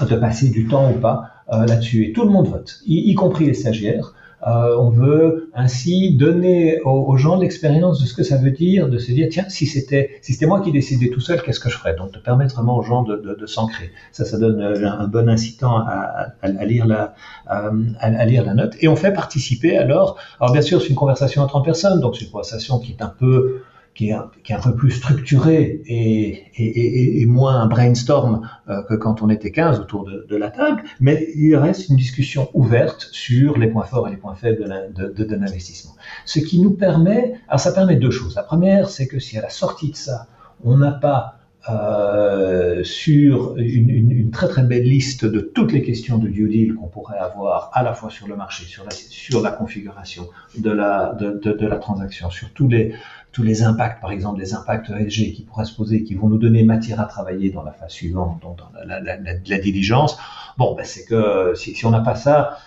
[0.00, 2.06] de passer du temps ou pas euh, là-dessus.
[2.06, 4.14] Et tout le monde vote, y compris les stagiaires.
[4.46, 8.98] Euh, on veut ainsi donner aux, gens l'expérience de ce que ça veut dire, de
[8.98, 11.78] se dire tiens si c'était si c'était moi qui décidais tout seul, qu'est-ce que je
[11.78, 11.94] ferais?
[11.96, 13.90] Donc de permettre vraiment aux gens de, de, de s'ancrer.
[14.12, 17.14] Ça, ça donne euh, un, bon incitant à, à, à lire la
[17.46, 17.70] à,
[18.00, 18.74] à, lire la note.
[18.80, 20.18] Et on fait participer alors.
[20.40, 23.02] Alors bien sûr c'est une conversation à 30 personnes, donc c'est une conversation qui est
[23.02, 23.62] un peu
[23.94, 28.94] qui est, un, un peu plus structuré et, et, et, moins un brainstorm euh, que
[28.94, 33.56] quand on était 15 autour de, la table, mais il reste une discussion ouverte sur
[33.56, 34.64] les points forts et les points faibles
[34.94, 35.92] de, l'investissement.
[36.24, 38.34] Ce qui nous permet, alors ça permet deux choses.
[38.34, 40.26] La première, c'est que si à la sortie de ça,
[40.64, 41.38] on n'a pas
[41.70, 46.74] euh, sur une, une, très très belle liste de toutes les questions de due deal
[46.74, 50.28] qu'on pourrait avoir à la fois sur le marché, sur la, sur la configuration
[50.58, 52.94] de la, de, de la transaction, sur tous les,
[53.34, 56.38] tous les impacts, par exemple les impacts ESG qui pourraient se poser, qui vont nous
[56.38, 60.16] donner matière à travailler dans la phase suivante, donc dans la, la, la, la diligence.
[60.56, 62.58] Bon, ben c'est que si, si on n'a pas ça,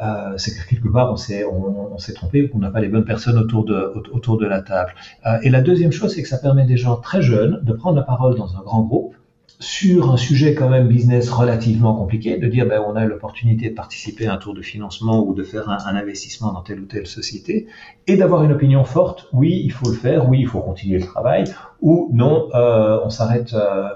[0.00, 3.04] euh, c'est que quelque part on s'est on, trompé ou qu'on n'a pas les bonnes
[3.04, 4.94] personnes autour de autour de la table.
[5.26, 7.96] Euh, et la deuxième chose, c'est que ça permet des gens très jeunes de prendre
[7.96, 9.14] la parole dans un grand groupe
[9.62, 13.74] sur un sujet quand même business relativement compliqué, de dire ben, on a l'opportunité de
[13.74, 17.06] participer à un tour de financement ou de faire un, investissement dans telle ou telle
[17.06, 17.66] société,
[18.08, 21.06] et d'avoir une opinion forte, oui, il faut le faire, oui, il faut continuer le
[21.06, 21.44] travail,
[21.80, 23.54] ou non, euh, on s'arrête.
[23.54, 23.88] Euh,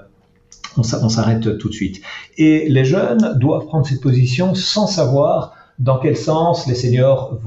[0.77, 2.03] on s'arrête tout de suite.
[2.37, 7.39] Et les jeunes doivent prendre cette position sans savoir dans quel sens les seniors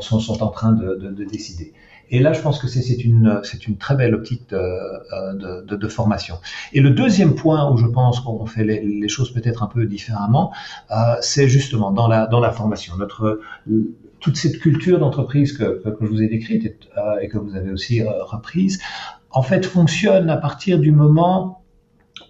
[0.00, 1.72] sont, en train de décider.
[2.10, 5.76] Et là, je pense que c'est une, une très belle optique de, euh, de, de,
[5.76, 6.36] de, formation.
[6.72, 9.84] Et le deuxième point où je pense qu'on fait les, les choses peut-être un peu
[9.86, 10.52] différemment,
[10.90, 12.96] euh, c'est justement dans la, dans la formation.
[12.96, 13.40] Notre,
[14.20, 17.54] toute cette culture d'entreprise que, que, je vous ai décrite et, euh, et que vous
[17.56, 18.80] avez aussi euh, reprise,
[19.30, 21.62] en fait, fonctionne à partir du moment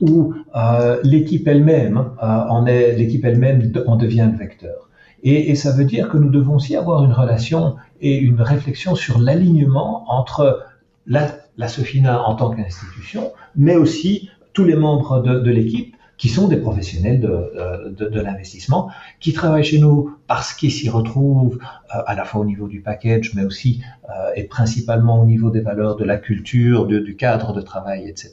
[0.01, 4.88] où euh, l'équipe elle-même euh, en est l'équipe elle-même en devient le vecteur.
[5.23, 8.95] Et, et, ça veut dire que nous devons aussi avoir une relation et une réflexion
[8.95, 10.65] sur l'alignement entre
[11.07, 16.29] la, la, Sofina en tant qu'institution, mais aussi tous les membres de, de l'équipe qui
[16.29, 18.91] sont des professionnels de, euh, de, de l'investissement,
[19.21, 21.59] qui travaillent chez nous parce qu'ils s'y retrouvent
[21.95, 25.51] euh, à la fois au niveau du package, mais aussi euh, et principalement au niveau
[25.51, 28.33] des valeurs de la culture, de, du cadre de travail, etc.,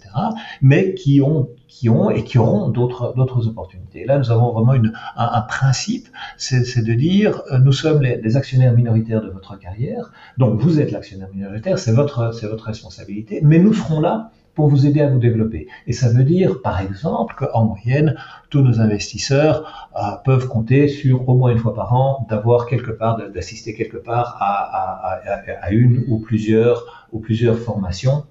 [0.61, 4.03] mais qui ont, qui ont et qui auront d'autres, d'autres opportunités.
[4.05, 6.07] Là, nous avons vraiment une, un, principe,
[6.37, 10.91] c'est, de dire, nous sommes les, les, actionnaires minoritaires de votre carrière, donc vous êtes
[10.91, 15.09] l'actionnaire minoritaire, c'est votre, c'est votre responsabilité, mais nous serons là pour vous aider à
[15.09, 15.67] vous développer.
[15.85, 18.15] Et ça veut dire, par exemple, qu'en moyenne,
[18.49, 22.91] tous nos investisseurs euh, peuvent compter sur au moins une fois par an d'avoir quelque
[22.91, 28.23] part, d'assister quelque part à, une ou plusieurs ou plusieurs formations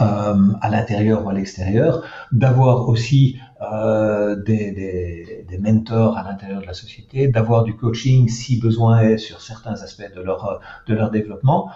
[0.00, 6.62] euh, à l'intérieur ou à l'extérieur, d'avoir aussi euh, des, des, des, mentors à l'intérieur
[6.62, 10.94] de la société, d'avoir du coaching si besoin est sur certains aspects de leur de
[10.94, 11.70] leur développement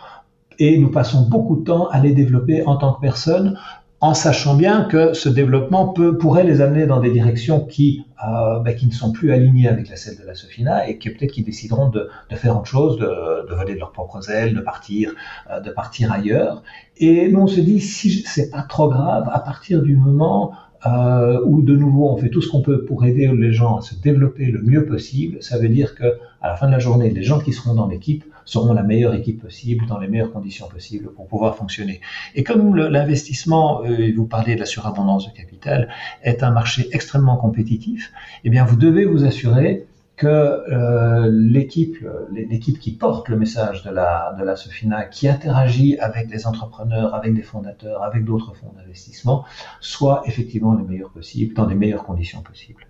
[0.59, 3.57] et nous passons beaucoup de temps à les développer en tant que personnes
[4.01, 8.59] en sachant bien que ce développement peut, pourrait les amener dans des directions qui, euh,
[8.61, 11.33] ben, qui ne sont plus alignées avec la celle de la Sofina et qui peut-être
[11.33, 14.61] qu'ils décideront de, de, faire autre chose, de, de, voler de leurs propres ailes, de
[14.61, 15.15] partir,
[15.51, 16.63] euh, de partir ailleurs.
[16.99, 20.53] Et nous on se dit si c'est pas trop grave à partir du moment
[20.85, 23.83] euh, où de nouveau on fait tout ce qu'on peut pour aider les gens à
[23.83, 27.11] se développer le mieux possible, ça veut dire que à la fin de la journée,
[27.11, 30.69] les gens qui seront dans l'équipe seront la meilleure équipe possible, dans les meilleures conditions
[30.69, 32.01] possibles pour pouvoir fonctionner.
[32.35, 35.89] Et comme l'investissement, euh, vous parlez de la surabondance de capital,
[36.23, 38.13] est un marché extrêmement compétitif,
[38.45, 39.87] eh bien vous devez vous assurer
[40.17, 41.99] que euh, l'équipe,
[42.33, 47.15] l'équipe qui porte le message de la, de la Sofina, qui interagit avec les entrepreneurs,
[47.15, 49.45] avec des fondateurs, avec d'autres fonds d'investissement,
[49.81, 52.87] soit effectivement les meilleurs possibles, dans les meilleures conditions possibles.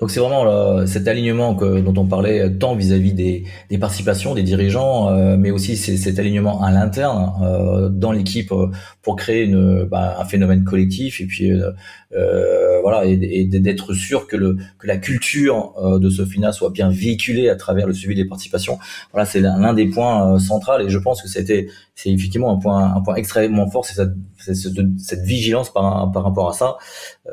[0.00, 4.34] Donc c'est vraiment là, cet alignement que, dont on parlait tant vis-à-vis des, des, participations
[4.34, 8.68] des dirigeants, euh, mais aussi cet alignement à l'interne euh, dans l'équipe euh,
[9.02, 14.26] pour créer une, bah, un phénomène collectif et puis euh, voilà et, et d'être sûr
[14.26, 18.24] que le que la culture de Sofina soit bien véhiculée à travers le suivi des
[18.24, 18.78] participations.
[19.12, 22.94] Voilà, c'est l'un des points centraux et je pense que c'était c'est effectivement un point
[22.94, 24.56] un point extrêmement fort, c'est cette,
[24.98, 26.76] cette, vigilance par par rapport à ça,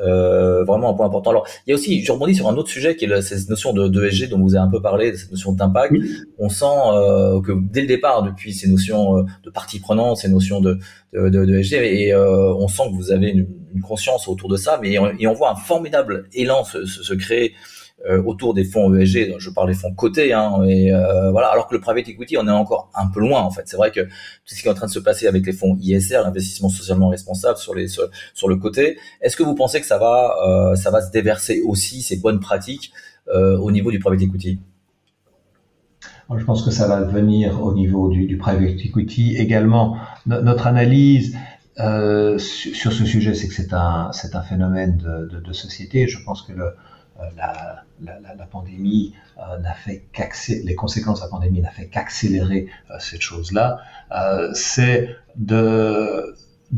[0.05, 1.31] vraiment un point important.
[1.31, 3.73] Alors il y a aussi, je rebondis sur un autre sujet qui est cette notion
[3.73, 5.93] de, de SG dont vous avez un peu parlé, cette notion d'impact.
[6.37, 10.29] On sent euh, que dès le départ, depuis ces notions euh, de partie prenante, ces
[10.29, 10.79] notions de,
[11.13, 13.47] de, de, SG, et euh, on sent que vous avez une,
[13.83, 17.53] conscience autour de ça, mais on, et on voit un formidable élan se, se créer
[17.53, 21.47] euh, autour des fonds ESG, je parle des fonds cotés, hein, et euh, voilà.
[21.47, 23.63] Alors que le private equity, on est encore un peu loin en fait.
[23.65, 25.75] C'est vrai que tout ce qui est en train de se passer avec les fonds
[25.81, 29.97] ISR, l'investissement socialement responsable sur les sur, le côté, est-ce que vous pensez que ça
[29.97, 32.91] va euh, ça va se déverser aussi ces bonnes pratiques
[33.35, 34.59] au niveau du private equity?
[36.35, 39.97] Je pense que ça va venir au niveau du, private equity également.
[40.25, 41.35] notre analyse
[41.79, 46.07] euh, sur, ce sujet, c'est que c'est un, un phénomène de, de, société.
[46.07, 46.71] Je pense que le, euh,
[47.36, 50.05] la, la, pandémie euh, n'a fait
[50.63, 53.80] les conséquences de la pandémie n'a fait qu'accélérer euh, cette chose-là,
[54.53, 56.36] c'est de,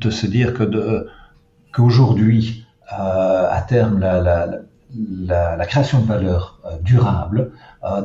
[0.10, 1.08] se dire que
[1.74, 7.52] qu'aujourd'hui, à terme, la, création de valeur durable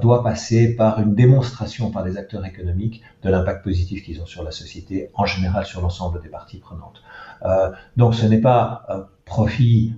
[0.00, 4.42] doit passer par une démonstration par les acteurs économiques de l'impact positif qu'ils ont sur
[4.42, 7.02] la société, en général sur l'ensemble des parties prenantes.
[7.44, 8.86] Euh, donc ce n'est pas
[9.24, 9.94] profit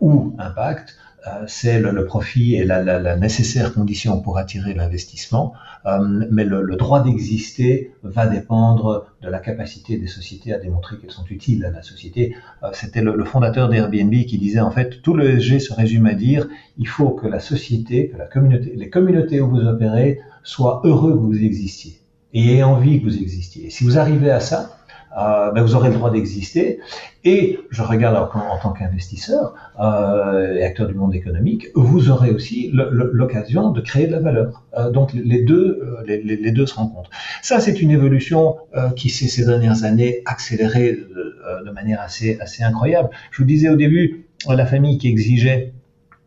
[0.00, 1.15] ou impact, euh,
[1.46, 5.52] c'est le, profit et la, la, nécessaire condition pour attirer l'investissement,
[5.84, 5.98] euh,
[6.30, 11.26] mais le, droit d'exister va dépendre de la capacité des sociétés à démontrer qu'elles sont
[11.30, 12.34] utiles à la société.
[12.62, 16.14] Euh, c'était le, fondateur d'Airbnb qui disait en fait tout le G se résume à
[16.14, 16.48] dire
[16.78, 21.12] il faut que la société, que la communauté, les communautés où vous opérez soient heureux
[21.12, 22.00] que vous existiez
[22.34, 23.70] et aient envie que vous existiez.
[23.70, 24.75] Si vous arrivez à ça,
[25.16, 26.80] euh, vous aurez le droit d'exister.
[27.24, 32.70] Et je regarde en, tant qu'investisseur euh, et acteur du monde économique, vous aurez aussi
[32.72, 34.62] l'occasion de créer de la valeur.
[34.78, 37.10] Euh, donc les deux, les, deux se rencontrent.
[37.42, 38.56] Ça, c'est une évolution
[38.94, 43.10] qui s'est ces dernières années accélérée de, de, manière assez, assez incroyable.
[43.32, 45.72] Je vous disais au début, la famille qui exigeait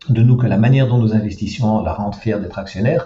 [0.09, 3.05] de nous que la manière dont nous investissions la rende fière d'être actionnaire,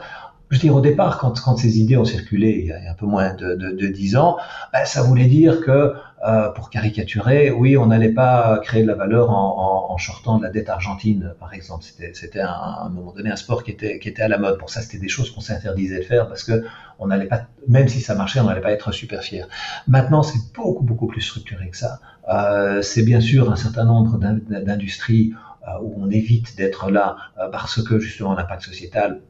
[0.54, 3.08] je veux dire, au départ, quand, ces idées ont circulé il y a, un peu
[3.08, 4.38] moins de, de, de 10 ans,
[4.72, 5.93] ben, ça voulait dire que,
[6.26, 10.49] euh, pour caricaturer, oui, on n'allait pas créer de la valeur en, shortant de la
[10.49, 11.84] dette argentine, par exemple.
[12.14, 14.58] C'était à un moment donné un sport qui était, qui était à la mode.
[14.58, 16.64] Pour ça, c'était des choses qu'on s'interdisait de faire parce que
[16.99, 19.47] on n'allait pas, même si ça marchait, on n'allait pas être super fier.
[19.88, 21.99] Maintenant, c'est beaucoup, beaucoup plus structuré que ça.
[22.30, 25.34] Euh, c'est bien sûr un certain nombre d'industries
[25.68, 27.18] euh, où on évite d'être là
[27.51, 29.22] parce que justement l'impact sociétal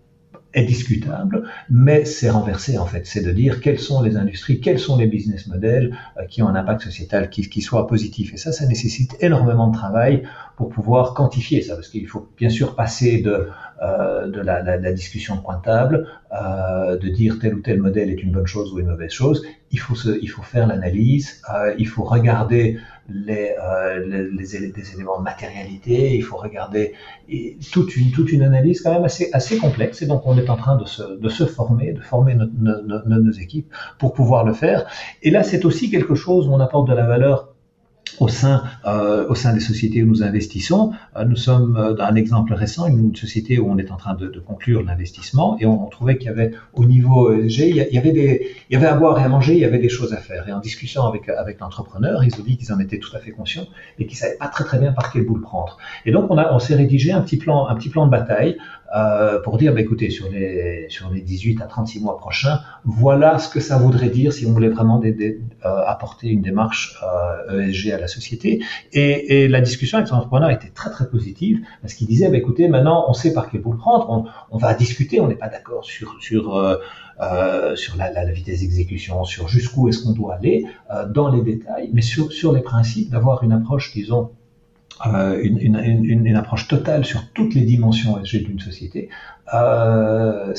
[0.54, 3.06] est discutable, mais c'est renversé en fait.
[3.06, 6.48] C'est de dire quelles sont les industries, quels sont les business models euh, qui ont
[6.48, 8.34] un impact sociétal qui, qui soit positif.
[8.34, 10.24] Et ça, ça nécessite énormément de travail
[10.56, 13.50] pour pouvoir quantifier ça, parce qu'il faut bien sûr passer de,
[13.82, 18.48] euh, de la, discussion comptable, euh, de dire tel ou tel modèle est une bonne
[18.48, 19.44] chose ou une mauvaise chose.
[19.72, 21.42] Il faut, il faut faire l'analyse,
[21.80, 22.78] il faut regarder
[23.10, 26.94] les, euh, les, les, les, éléments de matérialité, il faut regarder
[27.28, 30.02] et toute, une, toute une analyse quand même assez, assez complexe.
[30.02, 33.04] Et donc on est en train de se, de se former, de former nos, nos,
[33.06, 34.86] nos équipes pour pouvoir le faire.
[35.22, 37.53] Et là, c'est aussi quelque chose où on apporte de la valeur
[38.20, 40.92] au sein, euh, au sein des sociétés où nous investissons.
[41.16, 44.14] Euh, nous sommes euh, dans un exemple récent, une société où on est en train
[44.14, 47.76] de, de conclure l'investissement et on, on trouvait qu'il y avait au niveau ESG, il
[47.76, 49.90] y avait des, il y avait à boire et à manger, il y avait des
[49.90, 50.48] choses à faire.
[50.48, 53.32] Et en discussion avec, avec l'entrepreneur, ils ont dit qu'ils en étaient tout à fait
[53.32, 53.66] conscients
[54.00, 55.78] et qu'ils savaient pas très très bien par quel bout le prendre.
[56.06, 58.58] Et donc on a, on s'est rédigé un petit plan, un petit plan de bataille
[58.96, 63.40] euh, pour dire, bah, écoutez, sur les, sur les 18 à 36 mois prochains, voilà
[63.40, 67.00] ce que ça voudrait dire si on voulait vraiment euh, apporter une démarche
[67.50, 68.64] ESG euh, e à la société.
[68.92, 72.38] Et, et la discussion avec son entrepreneur était très très positive parce qu'il disait, bah,
[72.38, 75.36] écoutez, maintenant on sait par quel bout le prendre, on, on va discuter, on n'est
[75.36, 76.80] pas d'accord sur, sur
[77.22, 81.42] euh, sur la, la, vitesse d'exécution, sur jusqu'où est-ce qu'on doit aller, euh, dans les
[81.42, 84.32] détails, mais sur, sur les principes, d'avoir une approche, disons,
[85.06, 89.10] euh, une, une, une, une, approche totale sur toutes les dimensions ESG d'une société.
[89.54, 90.54] Euh,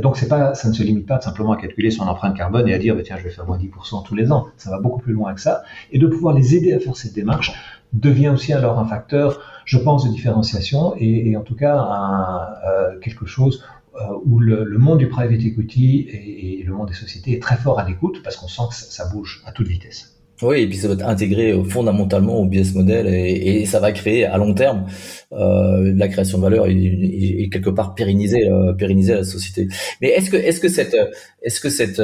[0.00, 2.74] donc c'est pas, ça ne se limite pas simplement à calculer son empreinte carbone et
[2.74, 4.48] à dire bah, tiens je vais faire moins 10% tous les ans.
[4.56, 5.62] Ça va beaucoup plus loin que ça.
[5.92, 7.52] Et de pouvoir les aider à faire cette démarche
[7.92, 12.40] devient aussi alors un facteur, je pense, de différenciation et, et en tout cas un,
[12.66, 13.64] euh, quelque chose
[13.94, 17.56] euh, où le, le, monde du private equity et, le monde des sociétés est très
[17.56, 20.13] fort à l'écoute parce qu'on sent que ça, bouge à toute vitesse.
[20.44, 23.92] Oui, et puis ça va être intégré euh, fondamentalement au business model et, ça va
[23.92, 24.86] créer à long terme
[25.32, 29.68] euh, la création de valeur et, quelque part pérenniser euh, pérenniser la société.
[30.00, 30.96] Mais est-ce que est-ce que cette
[31.42, 32.02] est-ce que cette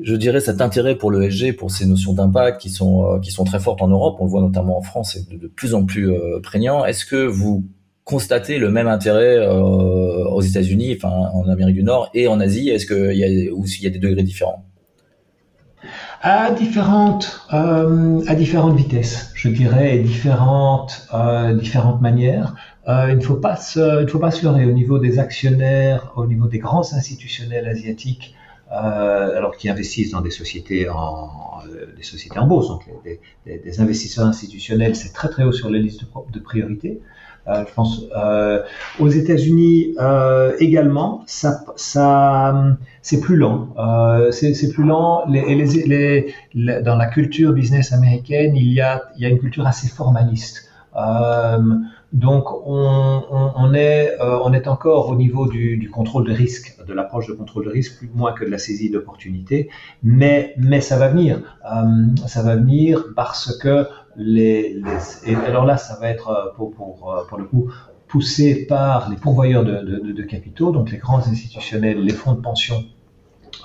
[0.00, 3.44] je dirais cet intérêt pour le SG, pour ces notions d'impact qui sont qui sont
[3.44, 6.10] très fortes en Europe, on le voit notamment en France et de, plus en plus
[6.42, 6.84] prégnant.
[6.84, 7.64] Est-ce que vous
[8.10, 12.68] constater le même intérêt euh, aux États-Unis, enfin en Amérique du Nord et en Asie?
[12.68, 14.64] Est-ce qu'il y a ou s'il y a des degrés différents?
[16.20, 22.54] À différentes, euh, à différentes vitesses, je dirais, et différentes, euh, différentes manières.
[22.88, 25.18] Euh, il ne faut pas se, il ne faut pas se leurrer au niveau des
[25.18, 28.34] actionnaires, au niveau des grands institutionnels asiatiques,
[28.70, 31.30] euh, alors qui investissent dans des sociétés en,
[31.66, 35.52] euh, des sociétés en bourse, donc des, des, des investisseurs institutionnels, c'est très très haut
[35.52, 37.00] sur la liste de, de priorités.
[37.50, 38.62] Euh, je pense euh,
[39.00, 43.74] aux États-Unis euh, également, ça, ça c'est plus lent.
[44.30, 45.24] c'est plus lent.
[45.28, 49.38] Les, les, les, dans la culture business américaine, il y a, il y a une
[49.38, 50.70] culture assez formaliste.
[52.12, 56.76] Donc on, on, on est, on est encore au niveau du, du contrôle de risque,
[56.84, 59.70] de l'approche de contrôle de risque, plus moins que de la saisie d'opportunité,
[60.02, 61.40] mais, mais ça va venir.
[62.26, 63.86] ça va venir parce que
[64.16, 64.82] les,
[65.24, 67.70] et alors là, ça va être euh, pour, pour, euh, pour le coup
[68.08, 72.40] poussé par les pourvoyeurs de, de, de, capitaux, donc les grands institutionnels, les fonds de
[72.40, 72.84] pension,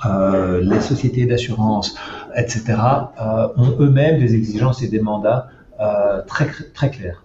[0.06, 1.96] euh, les sociétés d'assurance,
[2.36, 2.64] etc.,
[3.20, 5.48] euh, ont eux-mêmes des exigences et des mandats
[5.80, 7.25] euh, très, très clairs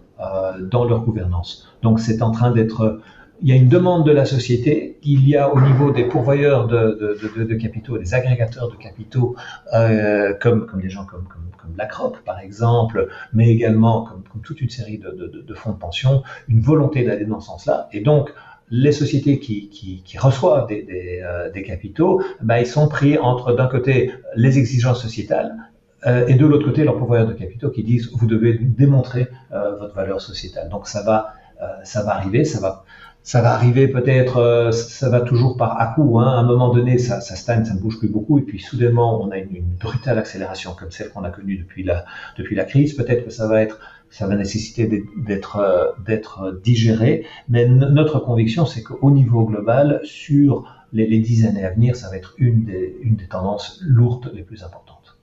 [0.59, 1.67] dans leur gouvernance.
[1.81, 3.01] Donc c'est en train d'être
[3.41, 6.67] il y a une demande de la société, il y a au niveau des pourvoyeurs
[6.67, 9.35] de, capitaux, des agrégateurs de capitaux,
[9.73, 14.61] euh, comme, comme des gens comme, comme, comme par exemple, mais également comme, comme toute
[14.61, 17.87] une série de, fonds de pension, une volonté d'aller dans ce sens-là.
[17.91, 18.31] Et donc,
[18.69, 23.67] les sociétés qui, qui, reçoivent des, des, euh, capitaux, bah, ils sont pris entre d'un
[23.67, 25.70] côté les exigences sociétales euh,
[26.05, 29.95] et de l'autre côté leurs pourvoyeurs de capitaux qui disent vous devez démontrer euh, votre
[29.95, 30.69] valeur sociétale.
[30.69, 32.83] Donc ça va, euh, ça va arriver, ça va
[33.23, 36.19] ça va arriver peut-être, euh, ça va toujours par à coup.
[36.19, 36.27] Hein.
[36.27, 39.21] À un moment donné, ça, ça stagne, ça ne bouge plus beaucoup, et puis soudainement,
[39.21, 42.05] on a une, une brutale accélération comme celle qu'on a connue depuis la
[42.37, 42.93] depuis la crise.
[42.93, 43.79] Peut-être que ça va être,
[44.09, 47.25] ça va nécessiter d'être euh, d'être digéré.
[47.47, 52.17] Mais notre conviction, c'est qu'au niveau global, sur les dix années à venir, ça va
[52.17, 55.19] être une des une des tendances lourdes les plus importantes.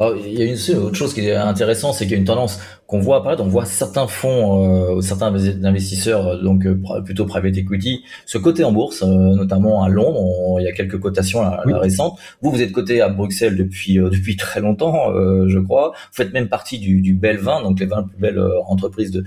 [0.00, 2.24] Alors, il y a une autre chose qui est intéressante, c'est qu'il y a une
[2.24, 3.42] tendance qu'on voit apparaître.
[3.42, 5.32] On voit certains fonds, euh, certains
[5.64, 10.58] investisseurs, euh, donc euh, plutôt private equity, se coter en bourse, euh, notamment à Londres.
[10.58, 12.18] il y a quelques cotations là, récentes.
[12.42, 15.12] Vous, vous êtes coté à Bruxelles depuis depuis très longtemps,
[15.46, 15.92] je crois.
[15.94, 19.24] Vous faites même partie du, du Bel 20, donc les 20 plus belles entreprises de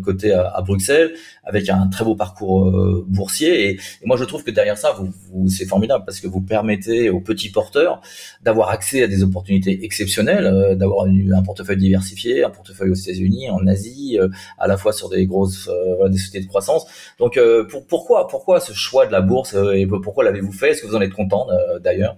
[0.00, 1.12] cotées à, à, Bruxelles,
[1.44, 2.72] avec un très beau parcours
[3.06, 3.68] boursier.
[3.68, 6.40] Et, et, moi, je trouve que derrière ça, vous, vous c'est formidable parce que vous
[6.40, 8.00] permettez aux petits porteurs
[8.42, 12.94] d'avoir accès à des opportunités opportunité exceptionnelle euh, d'avoir un portefeuille diversifié, un portefeuille aux
[12.94, 14.28] États-Unis, en Asie, euh,
[14.58, 16.86] à la fois sur des grosses euh, sociétés de croissance.
[17.18, 17.38] Donc
[17.70, 20.70] pour, pourquoi pourquoi ce choix de la bourse et pourquoi l'avez-vous fait?
[20.70, 21.46] Est-ce que vous en êtes content
[21.82, 22.16] d'ailleurs?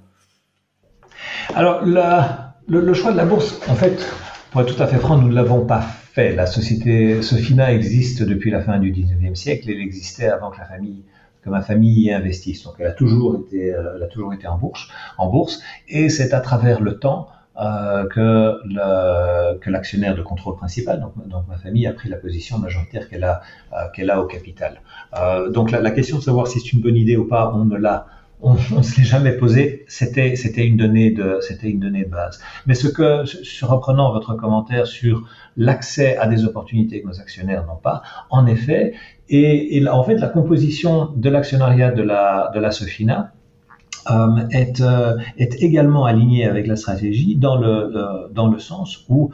[1.54, 4.06] Alors le, le, choix de la bourse, en fait,
[4.50, 6.34] pour être tout à fait franc, nous ne l'avons pas fait.
[6.34, 9.70] La société Sofina existe depuis la fin du 19e siècle.
[9.70, 11.02] Elle existait avant que la famille
[11.46, 12.64] que ma famille y investisse.
[12.64, 16.08] Donc elle a toujours été, euh, elle a toujours été en bourse, en bourse, et
[16.08, 17.28] c'est à travers le temps
[17.58, 21.14] euh, que, que l'actionnaire de contrôle principal, donc,
[21.48, 23.40] ma famille, a pris la position majoritaire qu'elle a,
[23.72, 24.82] euh, a au capital.
[25.54, 27.76] Donc la, la, question de savoir si c'est une bonne idée ou pas, on ne
[27.76, 28.06] l'a
[28.40, 29.84] on ne se l'est jamais posé.
[29.88, 32.40] C'était, c'était une donnée de, c'était une donnée de base.
[32.66, 33.24] Mais ce que,
[33.64, 35.26] reprenant votre commentaire sur
[35.56, 38.94] l'accès à des opportunités que nos actionnaires n'ont pas, en effet,
[39.28, 43.32] et, et, en fait, la composition de l'actionnariat de la, de la Sofina
[44.10, 49.32] euh, est, euh, est également alignée avec la stratégie dans le, dans le sens où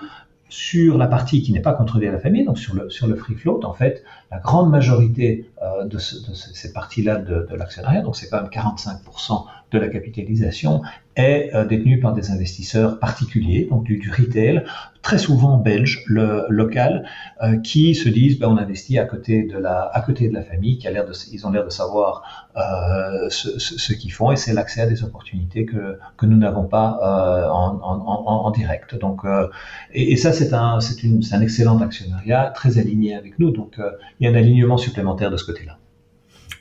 [0.52, 3.14] sur la partie qui n'est pas contrôlée à la famille, donc sur le, sur le
[3.16, 7.56] free float, en fait, la grande majorité euh, de, ce, de, ces parties-là de, de
[7.56, 10.82] l'actionnariat, donc c'est quand même 45% de la capitalisation,
[11.16, 14.64] est euh, détenue par des investisseurs particuliers, donc du, du retail,
[15.02, 17.06] très souvent belges, le, local,
[17.42, 20.42] euh, qui se disent ben, on investit à côté de la, à côté de la
[20.42, 24.12] famille, qui a l'air de, ils ont l'air de savoir euh, ce, ce, ce qu'ils
[24.12, 28.46] font, et c'est l'accès à des opportunités que, que nous n'avons pas euh, en, en,
[28.46, 28.98] en, direct.
[28.98, 29.48] Donc, euh,
[29.92, 33.50] et, et, ça c'est un, c'est une, c'est un excellent actionnariat, très aligné avec nous.
[33.50, 35.78] Donc, euh, il y a un alignement supplémentaire de ce côté-là.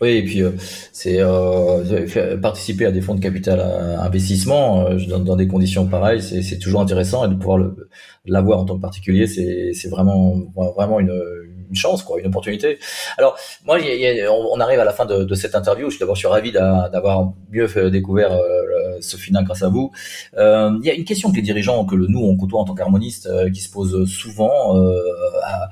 [0.01, 0.51] Oui, et puis euh,
[0.91, 5.87] c'est euh, participer à des fonds de capital à investissement euh, dans, dans, des conditions
[5.87, 7.59] pareilles, c'est toujours intéressant et de pouvoir
[8.25, 11.11] l'avoir en tant que particulier, c'est vraiment vraiment une,
[11.72, 12.78] une chance, quoi, une opportunité.
[13.17, 15.89] Alors, moi, y y on, arrive à la fin de, de cette interview.
[15.89, 19.91] Je, d'abord, je suis ravi d'avoir mieux fait, découvert euh, Sophina grâce à vous.
[20.38, 22.65] Euh, il y a une question que les dirigeants, que le, nous, on côtoie en
[22.65, 24.93] tant qu'harmoniste, euh, qui se pose souvent euh,
[25.43, 25.69] à,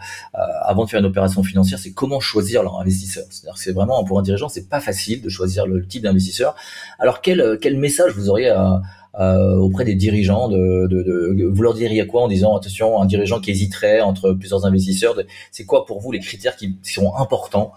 [0.64, 3.26] avant de faire une opération financière, c'est comment choisir leur investisseur.
[3.30, 6.04] C'est-à-dire que c'est vraiment, pour un dirigeant, c'est pas facile de choisir le, le type
[6.04, 6.56] d'investisseur.
[6.98, 8.82] Alors, quel, quel message vous auriez à
[9.16, 13.08] euh, auprès des dirigeants de, de, de, vous leur diriez quoi en disant attention un
[13.08, 15.16] dirigeant qui hésiterait entre plusieurs investisseurs
[15.52, 17.74] c'est quoi pour vous les critères qui sont importants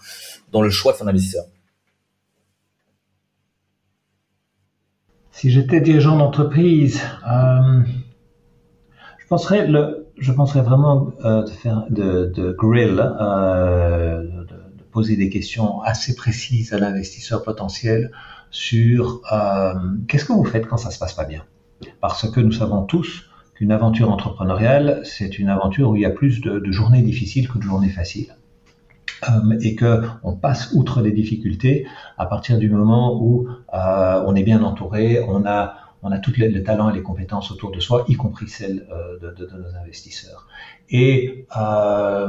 [0.50, 1.44] dans le choix de son investisseur?
[5.30, 7.80] Si j'étais dirigeant d'entreprise euh,
[9.18, 11.46] je penserais vraiment euh,
[11.88, 18.12] de grill de poser des questions assez précises à l'investisseur potentiel
[18.52, 19.74] sur euh,
[20.06, 21.42] qu'est-ce que vous faites quand ça se passe pas bien?
[22.00, 23.24] Parce que nous savons tous
[23.54, 27.58] qu'une aventure entrepreneuriale, c'est une aventure où il y a plus de, journées difficiles que
[27.58, 28.36] de journées faciles.
[29.28, 31.86] Euh, et que on passe outre les difficultés
[32.18, 36.36] à partir du moment où euh, on est bien entouré, on a on a tous
[36.36, 40.46] les, talents et les compétences autour de soi, y compris celles euh, de, nos investisseurs.
[40.90, 42.28] Et euh,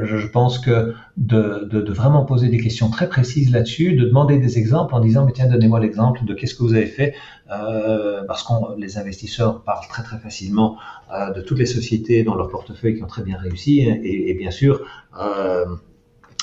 [0.00, 4.94] je, pense que de, vraiment poser des questions très précises là-dessus, de demander des exemples
[4.94, 7.14] en disant mais tiens donnez-moi l'exemple de qu'est-ce que vous avez fait,
[7.50, 10.76] euh, parce que les investisseurs parlent très très facilement
[11.12, 14.34] euh, de toutes les sociétés dans leur portefeuille qui ont très bien réussi et, et
[14.34, 14.80] bien sûr
[15.20, 15.64] euh,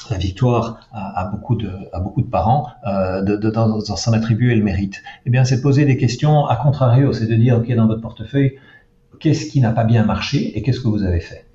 [0.09, 3.51] la victoire à, beaucoup de parents euh, de, de,
[3.95, 5.03] s'en attribuer le mérite.
[5.25, 8.01] Eh bien, c'est de poser des questions à contrario, c'est de dire ok dans votre
[8.01, 8.57] portefeuille
[9.19, 11.45] qu'est-ce qui n'a pas bien marché et qu'est-ce que vous avez fait?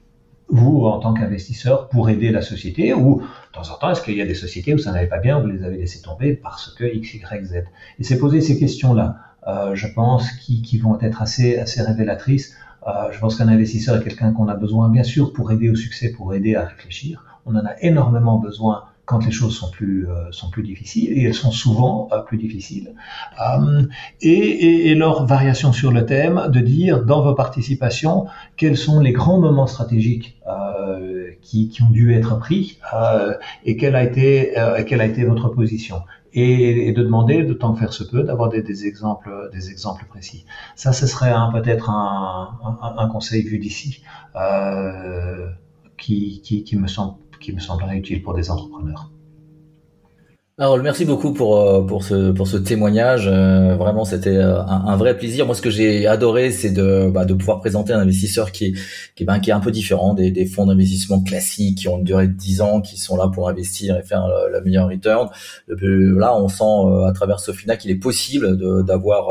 [0.48, 4.16] Vous en tant qu'investisseur pour aider la société ou de temps en temps est-ce qu'il
[4.16, 6.74] y a des sociétés où ça n'allait pas bien vous les avez laissé tomber parce
[6.74, 7.64] que x y z?
[7.98, 9.16] Et c'est poser ces questions là
[9.48, 12.54] euh, je pense qui, qui vont être assez assez révélatrices.
[12.86, 15.74] Euh, je pense qu'un investisseur est quelqu'un qu'on a besoin bien sûr pour aider au
[15.74, 20.08] succès pour aider à réfléchir on en a énormément besoin quand les choses sont plus
[20.08, 22.94] euh, sont plus difficiles et elles sont souvent euh, plus difficiles.
[23.40, 23.84] Euh,
[24.20, 28.26] et, et, et, leur variation sur le thème de dire dans vos participations
[28.56, 32.78] quels sont les grands moments stratégiques euh, qui, qui, ont dû être pris
[33.64, 34.54] et quelle a été
[34.86, 36.02] quelle a été votre position.
[36.34, 39.68] Et, et, de demander de tant que faire se peut d'avoir des, des, exemples des
[39.70, 40.46] exemples précis.
[40.76, 44.02] Ça ce serait peut-être un, un, un, conseil vu d'ici
[45.98, 49.11] qui, qui, qui me semble qui me semblerait utile pour des entrepreneurs.
[50.62, 53.26] Alors, merci beaucoup pour euh, pour ce pour ce témoignage.
[53.26, 55.44] Euh, vraiment, c'était euh, un, un, vrai plaisir.
[55.44, 58.76] Moi, ce que j'ai adoré, c'est de bah, de pouvoir présenter un investisseur qui
[59.16, 62.04] qui ben, qui est un peu différent des, des fonds d'investissement classiques qui ont une
[62.04, 65.30] durée de 10 ans, qui sont là pour investir et faire la, meilleure return.
[65.66, 69.30] Là, on sent à travers Sofina qu'il est possible d'avoir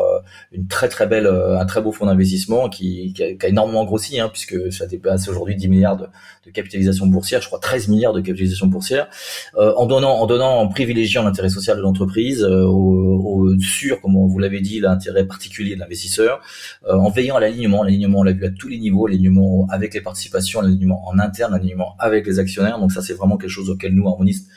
[0.52, 4.20] une très très belle un très beau fonds d'investissement qui, qui, qui, a, énormément grossi,
[4.20, 6.08] hein, puisque ça dépasse aujourd'hui 10 milliards de,
[6.46, 7.42] de, capitalisation boursière.
[7.42, 9.08] Je crois 13 milliards de capitalisation boursière
[9.56, 14.14] en donnant en donnant en privilégiant l'intérêt social de l'entreprise, euh, au, au, sur, comme
[14.14, 16.42] vous l'avez dit, l'intérêt particulier de l'investisseur,
[16.88, 17.84] euh, en veillant à l'alignement.
[17.84, 21.54] L'alignement, on l'a vu à tous les niveaux, l'alignement avec les participations, l'alignement en interne,
[21.54, 22.80] l'alignement avec les actionnaires.
[22.80, 24.48] Donc ça, c'est vraiment quelque chose auquel nous, harmonistes,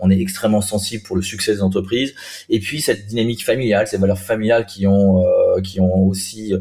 [0.00, 2.14] on est extrêmement sensible pour le succès des entreprises.
[2.48, 6.54] Et puis cette dynamique familiale, ces valeurs familiales qui ont euh, qui ont aussi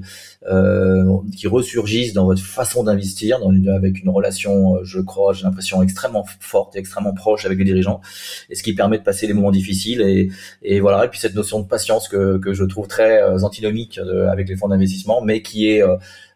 [0.50, 1.04] euh,
[1.36, 3.39] qui ressurgissent dans votre façon d'investir,
[3.76, 7.66] avec une relation, euh, je crois, j'ai l'impression extrêmement forte et extrêmement proche avec les
[7.66, 8.02] dirigeants,
[8.50, 10.02] et ce qui permet de passer les moments difficiles.
[10.02, 10.30] Et,
[10.64, 11.06] et voilà.
[11.06, 14.00] Et puis cette notion de patience que que je trouve très euh, antinomique
[14.32, 15.84] avec les fonds d'investissement, mais qui est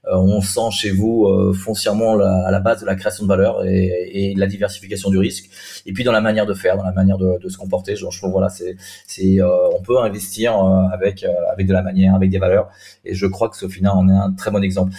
[0.04, 3.64] on sent chez vous euh, foncièrement la, à la base de la création de valeur
[3.66, 5.50] et, et, la diversification du risque.
[5.86, 8.06] Et puis dans la manière de faire, dans la manière de, de se comporter, je,
[8.10, 8.76] je trouve voilà, c'est,
[9.06, 9.48] c'est, euh,
[9.78, 10.56] on peut investir
[10.92, 12.70] avec avec de la manière, avec des valeurs.
[13.06, 14.92] Et je crois que Sofina en est un très bon exemple.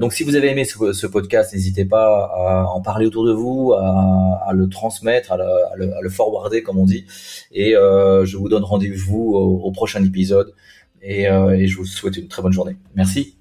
[0.00, 3.32] donc si vous avez aimé ce, ce podcast, n'hésitez pas à en parler autour de
[3.32, 7.06] vous, à, à le transmettre, à le, à, le, à le, forwarder comme on dit.
[7.52, 10.54] Et je vous donne rendez-vous au, au prochain épisode.
[11.02, 12.76] Et, et je vous souhaite une très bonne journée.
[12.94, 13.36] Merci.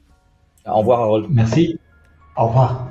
[0.66, 1.28] Au revoir, Harold.
[1.30, 1.80] Merci.
[2.36, 2.88] Au revoir.